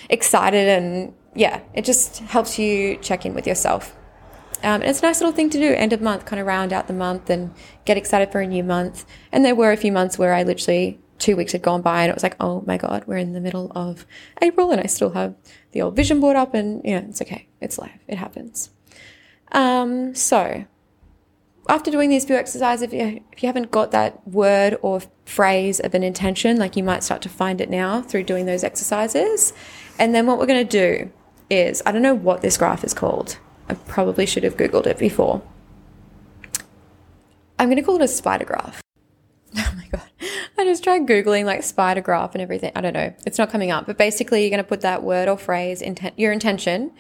excited. 0.10 0.70
And 0.70 1.14
yeah, 1.36 1.62
it 1.74 1.84
just 1.84 2.20
helps 2.20 2.58
you 2.58 2.98
check 2.98 3.26
in 3.26 3.34
with 3.34 3.46
yourself. 3.46 3.98
Um, 4.64 4.82
and 4.82 4.84
it's 4.84 5.00
a 5.00 5.04
nice 5.04 5.20
little 5.20 5.34
thing 5.34 5.50
to 5.50 5.58
do, 5.58 5.74
end 5.74 5.92
of 5.92 6.02
month, 6.02 6.26
kind 6.26 6.40
of 6.40 6.46
round 6.46 6.72
out 6.72 6.86
the 6.86 6.94
month 6.94 7.32
and 7.32 7.52
get 7.84 7.98
excited 7.98 8.32
for 8.32 8.42
a 8.42 8.48
new 8.48 8.64
month. 8.64 9.06
And 9.32 9.44
there 9.44 9.56
were 9.56 9.72
a 9.72 9.78
few 9.78 9.92
months 9.92 10.20
where 10.20 10.36
I 10.36 10.44
literally, 10.44 11.00
two 11.18 11.36
weeks 11.36 11.52
had 11.52 11.64
gone 11.64 11.82
by 11.82 12.04
and 12.04 12.12
it 12.12 12.14
was 12.14 12.22
like, 12.22 12.36
oh 12.40 12.64
my 12.68 12.78
God, 12.78 13.04
we're 13.08 13.18
in 13.18 13.34
the 13.34 13.42
middle 13.42 13.72
of 13.76 14.06
April 14.40 14.72
and 14.72 14.80
I 14.80 14.86
still 14.86 15.12
have 15.12 15.36
the 15.72 15.82
old 15.82 15.96
vision 15.96 16.20
board 16.20 16.36
up 16.36 16.54
and, 16.54 16.84
you 16.86 16.92
know, 16.92 17.08
it's 17.10 17.22
okay. 17.24 17.48
It's 17.60 17.80
life. 17.80 18.00
It 18.08 18.18
happens. 18.18 18.70
Um, 19.52 20.14
so 20.14 20.66
after 21.70 21.92
doing 21.92 22.10
these 22.10 22.26
few 22.26 22.36
exercises, 22.36 22.82
if 22.82 22.94
you, 22.94 23.24
if 23.32 23.44
you 23.44 23.48
haven't 23.48 23.72
got 23.72 23.92
that 23.92 24.28
word 24.28 24.78
or 24.82 25.02
phrase 25.26 25.80
of 25.80 25.94
an 25.94 26.04
intention, 26.04 26.58
like 26.58 26.76
you 26.76 26.84
might 26.84 27.04
start 27.04 27.22
to 27.22 27.30
find 27.30 27.62
it 27.62 27.70
now 27.70 28.02
through 28.02 28.24
doing 28.24 28.46
those 28.46 28.64
exercises. 28.64 29.54
And 30.00 30.16
then 30.16 30.26
what 30.26 30.40
we're 30.40 30.48
going 30.48 30.68
to 30.68 30.80
do 30.80 31.12
is, 31.50 31.84
I 31.86 31.92
don't 31.92 32.02
know 32.02 32.16
what 32.16 32.42
this 32.42 32.58
graph 32.58 32.84
is 32.84 32.94
called. 32.94 33.38
I 33.70 33.76
probably 33.76 34.26
should 34.26 34.44
have 34.44 34.58
Googled 34.58 34.88
it 34.88 34.98
before. 34.98 35.42
I'm 37.60 37.68
going 37.68 37.78
to 37.78 37.84
call 37.84 37.96
it 37.96 38.02
a 38.02 38.08
spider 38.08 38.46
graph. 38.46 38.82
Oh 39.58 39.74
my 39.76 39.86
God. 39.88 40.10
I 40.58 40.64
just 40.64 40.84
tried 40.84 41.08
Googling 41.08 41.44
like 41.44 41.64
spider 41.64 42.02
graph 42.02 42.36
and 42.36 42.42
everything. 42.42 42.72
I 42.74 42.82
don't 42.82 42.94
know. 42.94 43.14
It's 43.26 43.38
not 43.38 43.50
coming 43.50 43.70
up. 43.70 43.86
But 43.86 43.98
basically, 43.98 44.42
you're 44.42 44.50
going 44.50 44.64
to 44.64 44.68
put 44.68 44.82
that 44.82 45.04
word 45.04 45.28
or 45.28 45.38
phrase, 45.38 45.82
intent, 45.82 46.18
your 46.18 46.32
intention, 46.32 46.92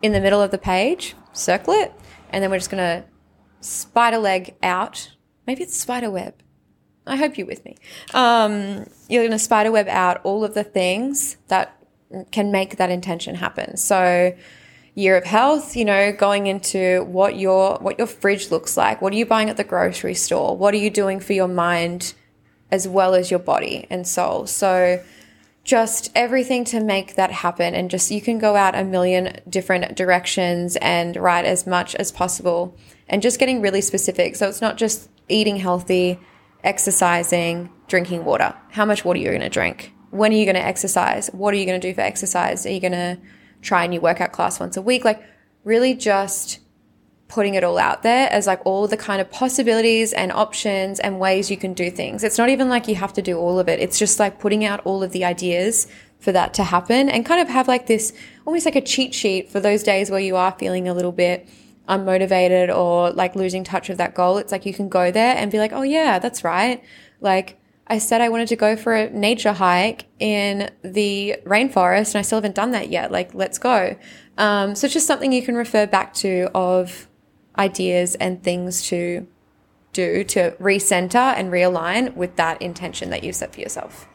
in 0.00 0.12
the 0.12 0.20
middle 0.20 0.40
of 0.40 0.50
the 0.50 0.58
page, 0.58 1.14
circle 1.32 1.74
it, 1.74 1.92
and 2.30 2.42
then 2.42 2.50
we're 2.50 2.58
just 2.58 2.70
going 2.70 2.82
to 2.82 3.04
spider 3.60 4.18
leg 4.18 4.54
out. 4.62 5.10
Maybe 5.46 5.62
it's 5.62 5.76
spider 5.76 6.10
web. 6.10 6.34
I 7.06 7.16
hope 7.16 7.38
you're 7.38 7.46
with 7.46 7.64
me. 7.64 7.76
Um, 8.14 8.86
you're 9.08 9.22
going 9.22 9.30
to 9.32 9.38
spider 9.38 9.72
web 9.72 9.88
out 9.88 10.20
all 10.22 10.44
of 10.44 10.54
the 10.54 10.64
things 10.64 11.36
that 11.48 11.76
can 12.30 12.52
make 12.52 12.76
that 12.76 12.90
intention 12.90 13.34
happen. 13.34 13.76
So, 13.76 14.34
year 14.94 15.16
of 15.16 15.24
health, 15.24 15.76
you 15.76 15.84
know, 15.84 16.12
going 16.12 16.46
into 16.46 17.04
what 17.04 17.38
your 17.38 17.78
what 17.78 17.98
your 17.98 18.06
fridge 18.06 18.50
looks 18.50 18.76
like. 18.76 19.00
What 19.00 19.12
are 19.12 19.16
you 19.16 19.26
buying 19.26 19.48
at 19.48 19.56
the 19.56 19.64
grocery 19.64 20.14
store? 20.14 20.56
What 20.56 20.74
are 20.74 20.78
you 20.78 20.90
doing 20.90 21.20
for 21.20 21.32
your 21.32 21.48
mind 21.48 22.14
as 22.70 22.86
well 22.86 23.14
as 23.14 23.30
your 23.30 23.40
body 23.40 23.86
and 23.90 24.06
soul? 24.06 24.46
So, 24.46 25.02
just 25.64 26.10
everything 26.14 26.64
to 26.64 26.80
make 26.80 27.16
that 27.16 27.30
happen 27.30 27.74
and 27.74 27.90
just 27.90 28.10
you 28.10 28.20
can 28.20 28.38
go 28.38 28.56
out 28.56 28.74
a 28.74 28.84
million 28.84 29.38
different 29.48 29.94
directions 29.94 30.76
and 30.76 31.16
write 31.16 31.44
as 31.44 31.66
much 31.66 31.94
as 31.96 32.10
possible 32.10 32.76
and 33.08 33.22
just 33.22 33.38
getting 33.38 33.60
really 33.60 33.80
specific. 33.80 34.36
So 34.36 34.48
it's 34.48 34.60
not 34.60 34.76
just 34.76 35.10
eating 35.28 35.56
healthy, 35.56 36.18
exercising, 36.64 37.70
drinking 37.88 38.24
water. 38.24 38.54
How 38.70 38.84
much 38.84 39.04
water 39.04 39.18
are 39.18 39.22
you 39.22 39.28
going 39.28 39.40
to 39.40 39.48
drink? 39.48 39.92
When 40.10 40.32
are 40.32 40.36
you 40.36 40.44
going 40.44 40.56
to 40.56 40.64
exercise? 40.64 41.28
What 41.28 41.54
are 41.54 41.56
you 41.56 41.66
going 41.66 41.80
to 41.80 41.88
do 41.88 41.94
for 41.94 42.00
exercise? 42.00 42.64
Are 42.66 42.70
you 42.70 42.80
going 42.80 42.92
to 42.92 43.18
try 43.62 43.84
a 43.84 43.88
new 43.88 44.00
workout 44.00 44.32
class 44.32 44.58
once 44.58 44.76
a 44.76 44.82
week? 44.82 45.04
Like 45.04 45.22
really 45.64 45.94
just 45.94 46.60
putting 47.30 47.54
it 47.54 47.62
all 47.62 47.78
out 47.78 48.02
there 48.02 48.28
as 48.30 48.46
like 48.48 48.60
all 48.66 48.88
the 48.88 48.96
kind 48.96 49.20
of 49.20 49.30
possibilities 49.30 50.12
and 50.12 50.32
options 50.32 50.98
and 50.98 51.20
ways 51.20 51.50
you 51.50 51.56
can 51.56 51.72
do 51.72 51.90
things. 51.90 52.24
It's 52.24 52.36
not 52.36 52.48
even 52.48 52.68
like 52.68 52.88
you 52.88 52.96
have 52.96 53.12
to 53.14 53.22
do 53.22 53.38
all 53.38 53.58
of 53.60 53.68
it. 53.68 53.78
It's 53.78 53.98
just 53.98 54.18
like 54.18 54.40
putting 54.40 54.64
out 54.64 54.80
all 54.84 55.02
of 55.02 55.12
the 55.12 55.24
ideas 55.24 55.86
for 56.18 56.32
that 56.32 56.52
to 56.54 56.64
happen 56.64 57.08
and 57.08 57.24
kind 57.24 57.40
of 57.40 57.48
have 57.48 57.68
like 57.68 57.86
this 57.86 58.12
almost 58.44 58.66
like 58.66 58.76
a 58.76 58.80
cheat 58.80 59.14
sheet 59.14 59.48
for 59.48 59.60
those 59.60 59.84
days 59.84 60.10
where 60.10 60.20
you 60.20 60.36
are 60.36 60.52
feeling 60.58 60.88
a 60.88 60.92
little 60.92 61.12
bit 61.12 61.48
unmotivated 61.88 62.74
or 62.74 63.10
like 63.12 63.36
losing 63.36 63.62
touch 63.62 63.90
of 63.90 63.96
that 63.98 64.14
goal, 64.14 64.36
it's 64.36 64.50
like 64.50 64.66
you 64.66 64.74
can 64.74 64.88
go 64.88 65.12
there 65.12 65.36
and 65.36 65.52
be 65.52 65.58
like, 65.58 65.72
oh 65.72 65.82
yeah, 65.82 66.18
that's 66.18 66.42
right. 66.42 66.82
Like 67.20 67.60
I 67.86 67.98
said 67.98 68.20
I 68.20 68.28
wanted 68.28 68.48
to 68.48 68.56
go 68.56 68.74
for 68.74 68.94
a 68.94 69.08
nature 69.10 69.52
hike 69.52 70.06
in 70.18 70.70
the 70.82 71.36
rainforest 71.44 72.14
and 72.14 72.16
I 72.16 72.22
still 72.22 72.38
haven't 72.38 72.56
done 72.56 72.72
that 72.72 72.88
yet. 72.88 73.12
Like, 73.12 73.34
let's 73.34 73.58
go. 73.58 73.96
Um, 74.36 74.74
so 74.74 74.86
it's 74.86 74.94
just 74.94 75.06
something 75.06 75.32
you 75.32 75.42
can 75.42 75.54
refer 75.54 75.86
back 75.86 76.14
to 76.14 76.48
of 76.54 77.08
ideas 77.58 78.14
and 78.16 78.42
things 78.42 78.82
to 78.88 79.26
do 79.92 80.22
to 80.24 80.52
recenter 80.52 81.34
and 81.36 81.50
realign 81.50 82.14
with 82.14 82.36
that 82.36 82.60
intention 82.62 83.10
that 83.10 83.24
you 83.24 83.32
set 83.32 83.54
for 83.54 83.60
yourself. 83.60 84.06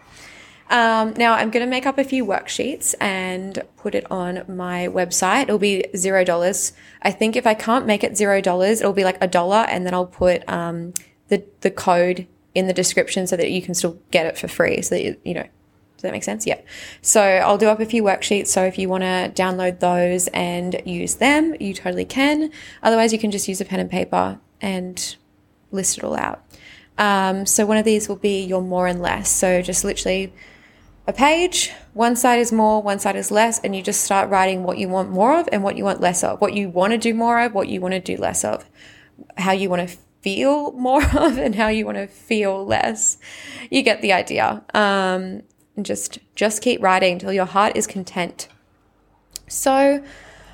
Um, 0.69 1.13
now 1.15 1.33
I'm 1.33 1.51
going 1.51 1.63
to 1.65 1.69
make 1.69 1.85
up 1.85 1.99
a 1.99 2.03
few 2.03 2.25
worksheets 2.25 2.95
and 2.99 3.61
put 3.77 3.93
it 3.93 4.09
on 4.09 4.43
my 4.47 4.87
website. 4.87 5.43
It'll 5.43 5.59
be 5.59 5.85
zero 5.95 6.23
dollars. 6.23 6.73
I 7.03 7.11
think 7.11 7.35
if 7.35 7.45
I 7.45 7.53
can't 7.53 7.85
make 7.85 8.03
it 8.03 8.17
zero 8.17 8.41
dollars, 8.41 8.81
it'll 8.81 8.93
be 8.93 9.03
like 9.03 9.17
a 9.21 9.27
dollar, 9.27 9.65
and 9.69 9.85
then 9.85 9.93
I'll 9.93 10.07
put 10.07 10.47
um, 10.49 10.93
the 11.27 11.43
the 11.61 11.69
code 11.69 12.27
in 12.55 12.65
the 12.67 12.73
description 12.73 13.27
so 13.27 13.35
that 13.35 13.51
you 13.51 13.61
can 13.61 13.75
still 13.75 13.99
get 14.09 14.25
it 14.25 14.37
for 14.37 14.47
free. 14.47 14.81
So 14.81 14.95
that 14.95 15.03
you, 15.03 15.17
you 15.23 15.33
know, 15.35 15.47
that 16.05 16.13
make 16.13 16.23
sense? 16.23 16.45
Yeah. 16.47 16.59
So 17.01 17.21
I'll 17.21 17.57
do 17.57 17.67
up 17.67 17.79
a 17.79 17.85
few 17.85 18.03
worksheets. 18.03 18.47
So 18.47 18.63
if 18.63 18.77
you 18.77 18.89
want 18.89 19.03
to 19.03 19.31
download 19.41 19.79
those 19.79 20.27
and 20.29 20.81
use 20.85 21.15
them, 21.15 21.55
you 21.59 21.73
totally 21.73 22.05
can. 22.05 22.51
Otherwise, 22.81 23.13
you 23.13 23.19
can 23.19 23.31
just 23.31 23.47
use 23.47 23.59
a 23.61 23.65
pen 23.65 23.79
and 23.79 23.89
paper 23.89 24.39
and 24.61 25.15
list 25.71 25.97
it 25.97 26.03
all 26.03 26.15
out. 26.15 26.43
Um, 26.97 27.45
so 27.45 27.65
one 27.65 27.77
of 27.77 27.85
these 27.85 28.07
will 28.07 28.15
be 28.15 28.43
your 28.43 28.61
more 28.61 28.87
and 28.87 29.01
less. 29.01 29.29
So 29.29 29.61
just 29.61 29.83
literally 29.83 30.33
a 31.07 31.13
page. 31.13 31.71
One 31.93 32.15
side 32.15 32.39
is 32.39 32.51
more, 32.51 32.81
one 32.81 32.99
side 32.99 33.15
is 33.15 33.31
less, 33.31 33.59
and 33.59 33.75
you 33.75 33.81
just 33.81 34.03
start 34.03 34.29
writing 34.29 34.63
what 34.63 34.77
you 34.77 34.89
want 34.89 35.11
more 35.11 35.37
of 35.37 35.47
and 35.51 35.63
what 35.63 35.77
you 35.77 35.83
want 35.83 36.01
less 36.01 36.23
of, 36.23 36.41
what 36.41 36.53
you 36.53 36.69
want 36.69 36.91
to 36.91 36.97
do 36.97 37.13
more 37.13 37.39
of, 37.41 37.53
what 37.53 37.69
you 37.69 37.79
want 37.79 37.93
to 37.93 37.99
do 37.99 38.17
less 38.17 38.43
of, 38.43 38.65
how 39.37 39.51
you 39.51 39.69
want 39.69 39.87
to 39.87 39.97
feel 40.21 40.71
more 40.87 41.03
of, 41.03 41.37
and 41.37 41.55
how 41.55 41.67
you 41.67 41.85
want 41.85 41.97
to 41.97 42.07
feel 42.07 42.65
less. 42.65 43.17
You 43.69 43.81
get 43.81 44.01
the 44.01 44.13
idea. 44.13 44.63
Um, 44.73 45.43
and 45.75 45.85
just 45.85 46.19
just 46.35 46.61
keep 46.61 46.81
writing 46.81 47.13
until 47.13 47.33
your 47.33 47.45
heart 47.45 47.75
is 47.75 47.87
content. 47.87 48.47
So, 49.47 50.03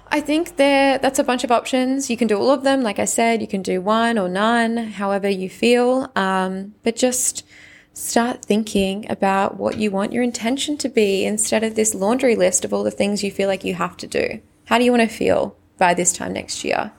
I 0.08 0.20
think 0.20 0.58
there 0.58 0.98
that's 0.98 1.20
a 1.20 1.24
bunch 1.24 1.44
of 1.44 1.52
options. 1.52 2.10
You 2.10 2.18
can 2.18 2.28
do 2.28 2.38
all 2.38 2.52
of 2.52 2.64
them, 2.64 2.82
like 2.82 3.00
I 3.00 3.06
said. 3.06 3.42
You 3.42 3.48
can 3.48 3.62
do 3.62 3.80
one 3.82 4.18
or 4.18 4.28
none, 4.28 4.78
however 4.78 5.30
you 5.30 5.50
feel. 5.50 6.12
Um, 6.16 6.76
but 6.84 6.96
just 6.96 7.46
start 7.94 8.44
thinking 8.44 9.10
about 9.10 9.58
what 9.58 9.78
you 9.78 9.92
want 9.92 10.14
your 10.14 10.24
intention 10.24 10.78
to 10.78 10.90
be 10.90 11.26
instead 11.26 11.64
of 11.64 11.76
this 11.76 11.94
laundry 11.94 12.36
list 12.36 12.64
of 12.64 12.74
all 12.74 12.84
the 12.84 12.92
things 12.92 13.24
you 13.24 13.32
feel 13.32 13.48
like 13.48 13.64
you 13.64 13.74
have 13.74 13.98
to 13.98 14.08
do. 14.08 14.42
How 14.66 14.78
do 14.78 14.86
you 14.86 14.92
want 14.92 15.10
to 15.10 15.16
feel 15.16 15.56
by 15.78 15.94
this 15.94 16.14
time 16.14 16.34
next 16.34 16.64
year? 16.64 16.92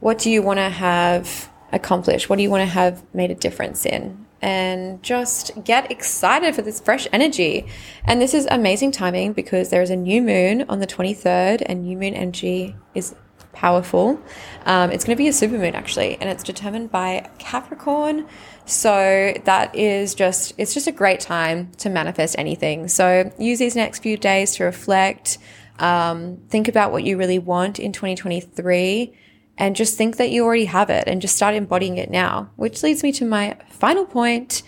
What 0.00 0.18
do 0.18 0.30
you 0.30 0.42
want 0.42 0.58
to 0.58 0.70
have 0.70 1.50
accomplished? 1.72 2.28
What 2.28 2.36
do 2.36 2.42
you 2.42 2.50
want 2.50 2.62
to 2.62 2.66
have 2.66 3.02
made 3.14 3.30
a 3.30 3.34
difference 3.34 3.84
in? 3.84 4.26
And 4.42 5.02
just 5.02 5.52
get 5.64 5.90
excited 5.90 6.54
for 6.54 6.62
this 6.62 6.80
fresh 6.80 7.06
energy. 7.12 7.66
And 8.04 8.22
this 8.22 8.32
is 8.32 8.46
amazing 8.50 8.92
timing 8.92 9.34
because 9.34 9.68
there 9.68 9.82
is 9.82 9.90
a 9.90 9.96
new 9.96 10.22
moon 10.22 10.64
on 10.68 10.78
the 10.78 10.86
23rd, 10.86 11.62
and 11.66 11.84
new 11.84 11.96
moon 11.96 12.14
energy 12.14 12.74
is 12.94 13.14
powerful. 13.52 14.20
Um, 14.64 14.90
it's 14.90 15.04
going 15.04 15.16
to 15.16 15.22
be 15.22 15.28
a 15.28 15.32
supermoon 15.32 15.74
actually, 15.74 16.16
and 16.20 16.30
it's 16.30 16.42
determined 16.42 16.90
by 16.90 17.28
Capricorn. 17.38 18.26
So 18.64 19.34
that 19.44 19.74
is 19.74 20.14
just, 20.14 20.54
it's 20.56 20.72
just 20.72 20.86
a 20.86 20.92
great 20.92 21.20
time 21.20 21.72
to 21.78 21.90
manifest 21.90 22.36
anything. 22.38 22.88
So 22.88 23.32
use 23.38 23.58
these 23.58 23.76
next 23.76 23.98
few 24.00 24.16
days 24.16 24.54
to 24.56 24.64
reflect, 24.64 25.38
um, 25.78 26.38
think 26.48 26.68
about 26.68 26.92
what 26.92 27.04
you 27.04 27.16
really 27.16 27.38
want 27.38 27.78
in 27.78 27.92
2023 27.92 29.12
and 29.58 29.76
just 29.76 29.96
think 29.96 30.16
that 30.16 30.30
you 30.30 30.44
already 30.44 30.64
have 30.66 30.90
it 30.90 31.04
and 31.06 31.20
just 31.20 31.36
start 31.36 31.54
embodying 31.54 31.98
it 31.98 32.10
now, 32.10 32.50
which 32.56 32.82
leads 32.82 33.02
me 33.02 33.12
to 33.12 33.24
my 33.24 33.56
final 33.70 34.06
point. 34.06 34.62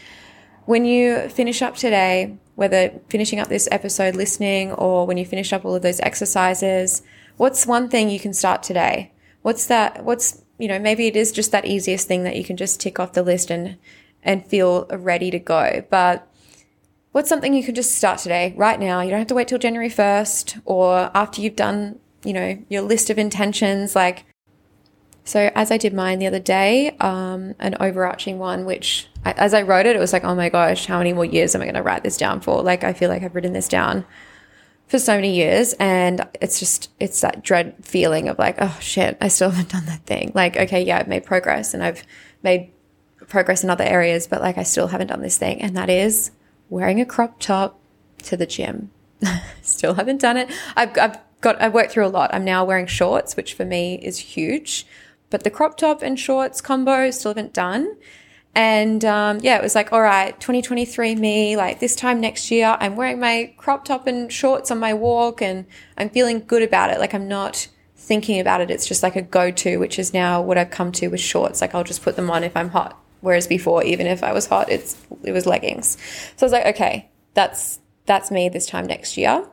When 0.65 0.85
you 0.85 1.29
finish 1.29 1.63
up 1.63 1.77
today, 1.77 2.37
whether 2.55 2.93
finishing 3.09 3.41
up 3.41 3.49
this 3.49 3.69
episode 3.73 4.15
listening 4.15 4.73
or 4.73 5.07
when 5.07 5.17
you 5.17 5.25
finish 5.25 5.53
up 5.53 5.65
all 5.65 5.75
of 5.75 5.83
those 5.83 6.01
exercises, 6.01 7.03
what's 7.37 7.67
one 7.67 7.89
thing 7.89 8.11
you 8.11 8.21
can 8.21 8.33
start 8.33 8.63
today? 8.63 9.13
What's 9.43 9.67
that? 9.67 10.05
What's 10.05 10.43
you 10.59 10.69
know, 10.69 10.79
maybe 10.79 11.09
it 11.09 11.17
is 11.17 11.33
just 11.33 11.51
that 11.51 11.65
easiest 11.65 12.07
thing 12.07 12.23
that 12.23 12.37
you 12.37 12.45
can 12.45 12.57
just 12.57 12.81
tick 12.81 13.01
off 13.01 13.15
the 13.15 13.23
list 13.23 13.51
and 13.51 13.79
and 14.23 14.47
feel 14.47 14.87
ready 14.87 15.31
to 15.31 15.39
go. 15.39 15.85
But 15.91 16.29
what's 17.13 17.29
something 17.29 17.55
you 17.55 17.65
can 17.65 17.75
just 17.75 17.97
start 17.97 18.19
today, 18.19 18.55
right 18.57 18.79
now? 18.79 19.01
You 19.01 19.11
don't 19.11 19.19
have 19.19 19.29
to 19.29 19.35
wait 19.35 19.49
till 19.49 19.59
January 19.59 19.91
1st 19.91 20.63
or 20.65 21.11
after 21.15 21.41
you've 21.41 21.57
done, 21.57 21.99
you 22.25 22.33
know, 22.33 22.59
your 22.69 22.83
list 22.83 23.11
of 23.11 23.19
intentions. 23.19 23.95
Like, 23.95 24.25
so 25.25 25.51
as 25.55 25.71
I 25.71 25.77
did 25.77 25.95
mine 25.95 26.19
the 26.19 26.27
other 26.27 26.41
day, 26.41 26.97
um, 27.01 27.55
an 27.59 27.77
overarching 27.81 28.39
one, 28.39 28.65
which 28.65 29.09
I, 29.25 29.33
as 29.33 29.55
I 29.55 29.63
wrote 29.63 29.87
it, 29.87 29.95
it 29.95 29.99
was 29.99 30.13
like, 30.13 30.25
oh 30.25 30.35
my 30.35 30.49
gosh, 30.49 30.87
how 30.87 30.99
many 30.99 31.13
more 31.13 31.25
years 31.25 31.55
am 31.55 31.63
I 31.63 31.67
going 31.67 31.75
to 31.75 31.83
write 31.83 32.03
this 32.03 32.17
down 32.17 32.41
for? 32.41 32.63
Like, 32.63 32.83
I 32.83 32.93
feel 32.93 33.09
like 33.09 33.23
I've 33.23 33.35
written 33.35 33.53
this 33.53 33.69
down 33.69 34.05
for 34.93 34.99
so 34.99 35.15
many 35.15 35.35
years 35.35 35.73
and 35.81 36.29
it's 36.43 36.61
just 36.61 36.91
it's 37.01 37.23
that 37.23 37.43
dread 37.43 37.75
feeling 37.81 38.29
of 38.29 38.39
like 38.39 38.57
oh 38.59 38.77
shit 38.79 39.17
i 39.23 39.29
still 39.29 39.49
haven't 39.49 39.71
done 39.71 39.87
that 39.87 40.05
thing. 40.05 40.31
Like 40.35 40.55
okay 40.55 40.83
yeah 40.85 40.99
i've 40.99 41.09
made 41.09 41.25
progress 41.25 41.73
and 41.73 41.83
i've 41.83 42.05
made 42.43 42.71
progress 43.27 43.65
in 43.65 43.71
other 43.71 43.85
areas 43.85 44.27
but 44.27 44.43
like 44.43 44.59
i 44.59 44.63
still 44.63 44.89
haven't 44.89 45.07
done 45.07 45.23
this 45.23 45.39
thing 45.39 45.63
and 45.63 45.75
that 45.79 45.89
is 45.89 46.31
wearing 46.69 47.01
a 47.01 47.07
crop 47.07 47.39
top 47.39 47.81
to 48.25 48.37
the 48.37 48.45
gym. 48.45 48.91
Still 49.63 49.95
haven't 49.95 50.21
done 50.21 50.37
it. 50.37 50.51
I've, 50.77 50.97
I've 50.99 51.19
got 51.41 51.61
i've 51.61 51.73
worked 51.75 51.93
through 51.93 52.07
a 52.07 52.09
lot. 52.09 52.35
I'm 52.35 52.45
now 52.45 52.63
wearing 52.63 52.87
shorts 52.87 53.35
which 53.35 53.55
for 53.55 53.65
me 53.65 53.95
is 53.95 54.19
huge 54.19 54.87
but 55.33 55.43
the 55.43 55.51
crop 55.51 55.77
top 55.77 56.03
and 56.03 56.21
shorts 56.21 56.61
combo 56.61 57.11
still 57.11 57.31
haven't 57.31 57.53
done 57.53 57.97
and 58.55 59.03
um, 59.05 59.39
yeah, 59.43 59.57
it 59.57 59.63
was 59.63 59.75
like, 59.75 59.93
all 59.93 60.03
right, 60.03 60.39
2023 60.39 61.15
me, 61.15 61.57
like 61.57 61.81
this 61.81 61.97
time 61.97 62.21
next 62.21 62.51
year, 62.51 62.77
I'm 62.79 62.97
wearing 62.97 63.19
my 63.19 63.55
crop 63.57 63.85
top 63.87 64.07
and 64.07 64.31
shorts 64.31 64.71
on 64.71 64.79
my 64.79 64.93
walk 64.93 65.41
and 65.41 65.65
I'm 65.97 66.11
feeling 66.11 66.41
good 66.41 66.63
about 66.63 66.91
it. 66.91 66.99
Like 66.99 67.15
I'm 67.15 67.29
not 67.29 67.69
thinking 67.97 68.41
about 68.41 68.61
it. 68.61 68.71
It's 68.71 68.87
just 68.87 69.03
like 69.03 69.17
a 69.17 69.23
go 69.23 69.51
to, 69.51 69.79
which 69.79 69.99
is 69.99 70.13
now 70.13 70.43
what 70.43 70.59
I've 70.59 70.71
come 70.71 70.93
to 70.93 71.09
with 71.09 71.21
shorts. 71.21 71.63
Like 71.63 71.75
I'll 71.75 71.85
just 71.85 72.03
put 72.03 72.17
them 72.17 72.31
on 72.31 72.45
if 72.45 72.57
I'm 72.57 72.69
hot. 72.69 72.99
Whereas 73.23 73.47
before, 73.47 73.85
even 73.85 74.07
if 74.07 74.23
I 74.23 74.33
was 74.33 74.47
hot, 74.47 74.69
it's, 74.69 75.01
it 75.23 75.33
was 75.33 75.47
leggings. 75.47 75.97
So 76.37 76.45
I 76.45 76.47
was 76.47 76.53
like, 76.53 76.67
okay, 76.75 77.09
that's, 77.35 77.79
that's 78.05 78.31
me 78.31 78.49
this 78.51 78.67
time 78.67 78.87
next 78.87 79.17
year. 79.17 79.47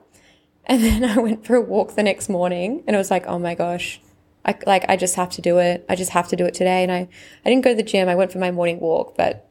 And 0.66 0.84
then 0.84 1.06
I 1.06 1.20
went 1.20 1.46
for 1.46 1.56
a 1.56 1.62
walk 1.62 1.96
the 1.96 2.04
next 2.04 2.28
morning 2.28 2.84
and 2.86 2.96
it 2.96 3.00
was 3.00 3.12
like, 3.12 3.28
oh 3.28 3.40
my 3.40 3.56
gosh, 3.56 4.02
I, 4.46 4.58
like 4.66 4.86
I 4.90 4.96
just 4.96 5.16
have 5.16 5.30
to 5.32 5.42
do 5.42 5.58
it. 5.58 5.86
I 5.90 5.96
just 5.96 6.12
have 6.12 6.28
to 6.30 6.36
do 6.36 6.46
it 6.46 6.54
today. 6.54 6.84
And 6.84 6.92
I, 6.92 7.08
I 7.46 7.50
didn't 7.50 7.64
go 7.64 7.72
to 7.72 7.76
the 7.76 7.84
gym. 7.84 8.10
I 8.10 8.16
went 8.16 8.32
for 8.32 8.40
my 8.40 8.52
morning 8.52 8.80
walk, 8.80 9.16
but 9.18 9.50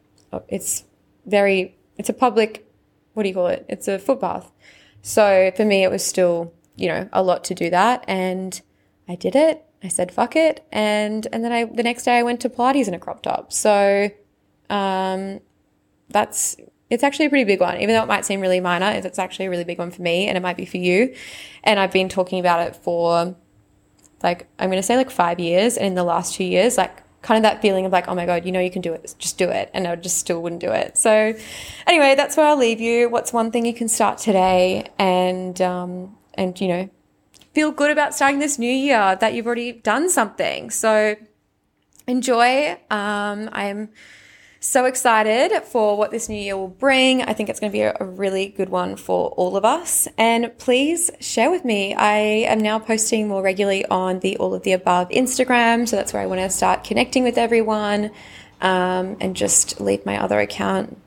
it's 0.49 0.85
very, 1.27 1.77
it's 1.97 2.09
a 2.09 2.15
public, 2.15 2.67
what 3.15 3.23
do 3.23 3.29
you 3.29 3.35
call 3.35 3.49
it? 3.49 3.65
It's 3.69 3.89
a 3.89 3.99
footpath. 3.99 4.51
So 5.03 5.53
for 5.57 5.65
me, 5.65 5.85
it 5.85 5.91
was 5.91 6.05
still, 6.05 6.53
you 6.77 6.89
know, 6.89 7.09
a 7.13 7.23
lot 7.23 7.45
to 7.45 7.55
do 7.55 7.71
that. 7.71 8.05
And 8.09 8.61
I 9.09 9.15
did 9.15 9.37
it. 9.37 9.65
I 9.83 9.89
said, 9.89 10.13
fuck 10.13 10.35
it. 10.35 10.67
And, 10.73 11.27
and 11.33 11.45
then 11.45 11.53
I, 11.53 11.65
the 11.65 11.83
next 11.83 12.05
day 12.05 12.19
I 12.19 12.23
went 12.23 12.41
to 12.41 12.49
Pilates 12.49 12.89
in 12.89 12.95
a 12.95 12.99
crop 12.99 13.23
top. 13.23 13.53
So, 13.53 14.11
um, 14.71 15.41
that's, 16.09 16.57
it's 16.91 17.05
actually 17.05 17.27
a 17.27 17.29
pretty 17.31 17.45
big 17.45 17.61
one, 17.61 17.77
even 17.81 17.95
though 17.95 18.03
it 18.03 18.09
might 18.09 18.25
seem 18.25 18.41
really 18.41 18.61
minor. 18.61 18.91
It's 18.91 19.19
actually 19.19 19.47
a 19.47 19.51
really 19.51 19.65
big 19.65 19.79
one 19.79 19.91
for 19.91 20.03
me 20.03 20.27
and 20.27 20.37
it 20.37 20.41
might 20.41 20.57
be 20.57 20.65
for 20.65 20.79
you. 20.79 21.15
And 21.63 21.79
I've 21.79 21.93
been 21.93 22.09
talking 22.09 22.41
about 22.41 22.67
it 22.67 22.77
for 22.77 23.37
like 24.23 24.49
I'm 24.59 24.69
going 24.69 24.79
to 24.79 24.83
say 24.83 24.97
like 24.97 25.11
five 25.11 25.39
years, 25.41 25.77
and 25.77 25.87
in 25.87 25.95
the 25.95 26.05
last 26.05 26.35
two 26.35 26.45
years, 26.45 26.77
like 26.77 27.03
kind 27.23 27.45
of 27.45 27.51
that 27.51 27.61
feeling 27.61 27.85
of 27.85 27.93
like, 27.93 28.09
oh 28.09 28.15
my 28.15 28.27
god, 28.27 28.45
you 28.45 28.53
know 28.53 28.61
you 28.61 28.71
can 28.71 28.83
do 28.83 28.93
it, 28.93 29.15
just 29.19 29.39
do 29.39 29.49
it, 29.49 29.71
and 29.75 29.87
I 29.87 29.97
just 29.97 30.19
still 30.19 30.43
wouldn't 30.43 30.61
do 30.61 30.71
it. 30.71 30.97
So 30.97 31.35
anyway, 31.87 32.15
that's 32.15 32.37
where 32.37 32.47
I'll 32.47 32.57
leave 32.57 32.81
you. 32.81 33.09
What's 33.09 33.33
one 33.33 33.51
thing 33.51 33.67
you 33.67 33.75
can 33.75 33.89
start 33.89 34.19
today, 34.19 34.89
and 34.99 35.61
um, 35.61 36.17
and 36.35 36.61
you 36.61 36.69
know, 36.69 36.91
feel 37.55 37.71
good 37.71 37.91
about 37.91 38.15
starting 38.15 38.39
this 38.39 38.59
new 38.59 38.73
year 38.73 39.17
that 39.21 39.35
you've 39.35 39.47
already 39.47 39.73
done 39.73 40.11
something. 40.11 40.71
So 40.71 41.17
enjoy. 42.07 42.73
Um, 42.91 43.51
I'm 43.53 43.91
so 44.61 44.87
excited 44.87 45.63
for 45.63 45.97
what 45.97 46.11
this 46.11 46.29
new 46.29 46.41
year 46.41 46.57
will 46.57 46.69
bring. 46.69 47.23
I 47.23 47.33
think 47.33 47.49
it's 47.49 47.61
going 47.61 47.71
to 47.71 47.77
be 47.77 47.83
a, 47.83 47.95
really 48.01 48.49
good 48.49 48.69
one 48.69 48.97
for 48.97 49.29
all 49.31 49.57
of 49.57 49.65
us. 49.65 50.09
And 50.19 50.57
please 50.59 51.11
share 51.21 51.51
with 51.51 51.65
me. 51.65 51.95
I 51.95 52.17
am 52.17 52.59
now 52.59 52.79
posting 52.81 53.29
more 53.29 53.43
regularly 53.43 53.87
on 53.87 54.19
the 54.21 54.37
All 54.39 54.55
of 54.55 54.65
the 54.65 54.73
Above 54.73 55.09
Instagram. 55.11 55.87
So 55.87 55.95
that's 55.95 56.13
where 56.13 56.23
I 56.23 56.27
want 56.27 56.41
to 56.41 56.51
start 56.51 56.83
connecting 56.83 57.23
with 57.23 57.39
everyone 57.39 58.11
um, 58.61 59.17
and 59.21 59.37
just 59.37 59.81
leave 59.81 60.05
my 60.05 60.21
other 60.21 60.41
account. 60.41 60.99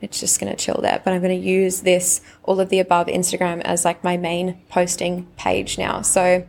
It's 0.00 0.20
just 0.20 0.40
going 0.40 0.54
to 0.54 0.56
chill 0.56 0.80
there. 0.80 1.02
But 1.04 1.12
I'm 1.12 1.20
going 1.20 1.38
to 1.38 1.46
use 1.46 1.82
this 1.82 2.22
All 2.44 2.58
of 2.60 2.70
the 2.70 2.78
Above 2.78 3.08
Instagram 3.08 3.60
as 3.62 3.84
like 3.84 4.02
my 4.02 4.16
main 4.16 4.62
posting 4.70 5.26
page 5.36 5.76
now. 5.76 6.00
So 6.00 6.46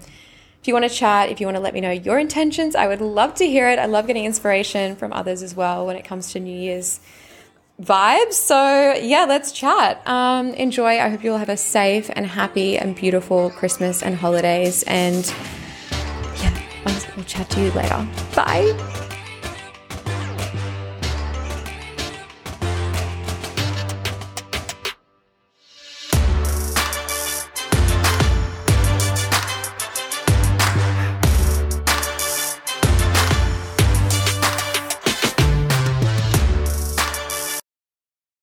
if 0.65 0.67
you 0.67 0.73
want 0.73 0.89
to 0.89 0.89
chat, 0.89 1.30
if 1.30 1.39
you 1.39 1.45
want 1.45 1.58
to 1.58 1.62
let 1.62 1.75
me 1.75 1.80
know 1.80 1.91
your 1.91 2.17
intentions, 2.17 2.73
I 2.73 2.88
would 2.88 2.99
love 2.99 3.36
to 3.36 3.45
hear 3.45 3.69
it. 3.69 3.78
I 3.78 3.86
love 3.86 4.08
getting 4.08 4.25
inspiration 4.25 4.95
from 4.95 5.13
others 5.13 5.43
as 5.43 5.54
well 5.54 5.86
when 5.86 5.95
it 5.95 6.04
comes 6.06 6.32
to 6.32 6.39
New 6.39 6.60
Year's 6.60 6.99
vibes. 7.80 8.34
So, 8.34 8.93
yeah, 8.93 9.25
let's 9.25 9.51
chat. 9.51 10.01
Um, 10.08 10.56
enjoy. 10.56 10.99
I 10.99 11.10
hope 11.10 11.23
you 11.23 11.34
all 11.34 11.38
have 11.38 11.49
a 11.49 11.56
safe 11.56 12.10
and 12.15 12.25
happy 12.25 12.80
and 12.80 12.95
beautiful 12.95 13.51
Christmas 13.51 14.01
and 14.01 14.15
holidays. 14.15 14.82
And 14.88 15.32
yeah, 16.41 16.60
I'll 17.15 17.23
chat 17.25 17.47
to 17.51 17.62
you 17.62 17.71
later. 17.73 18.08
Bye. 18.36 19.14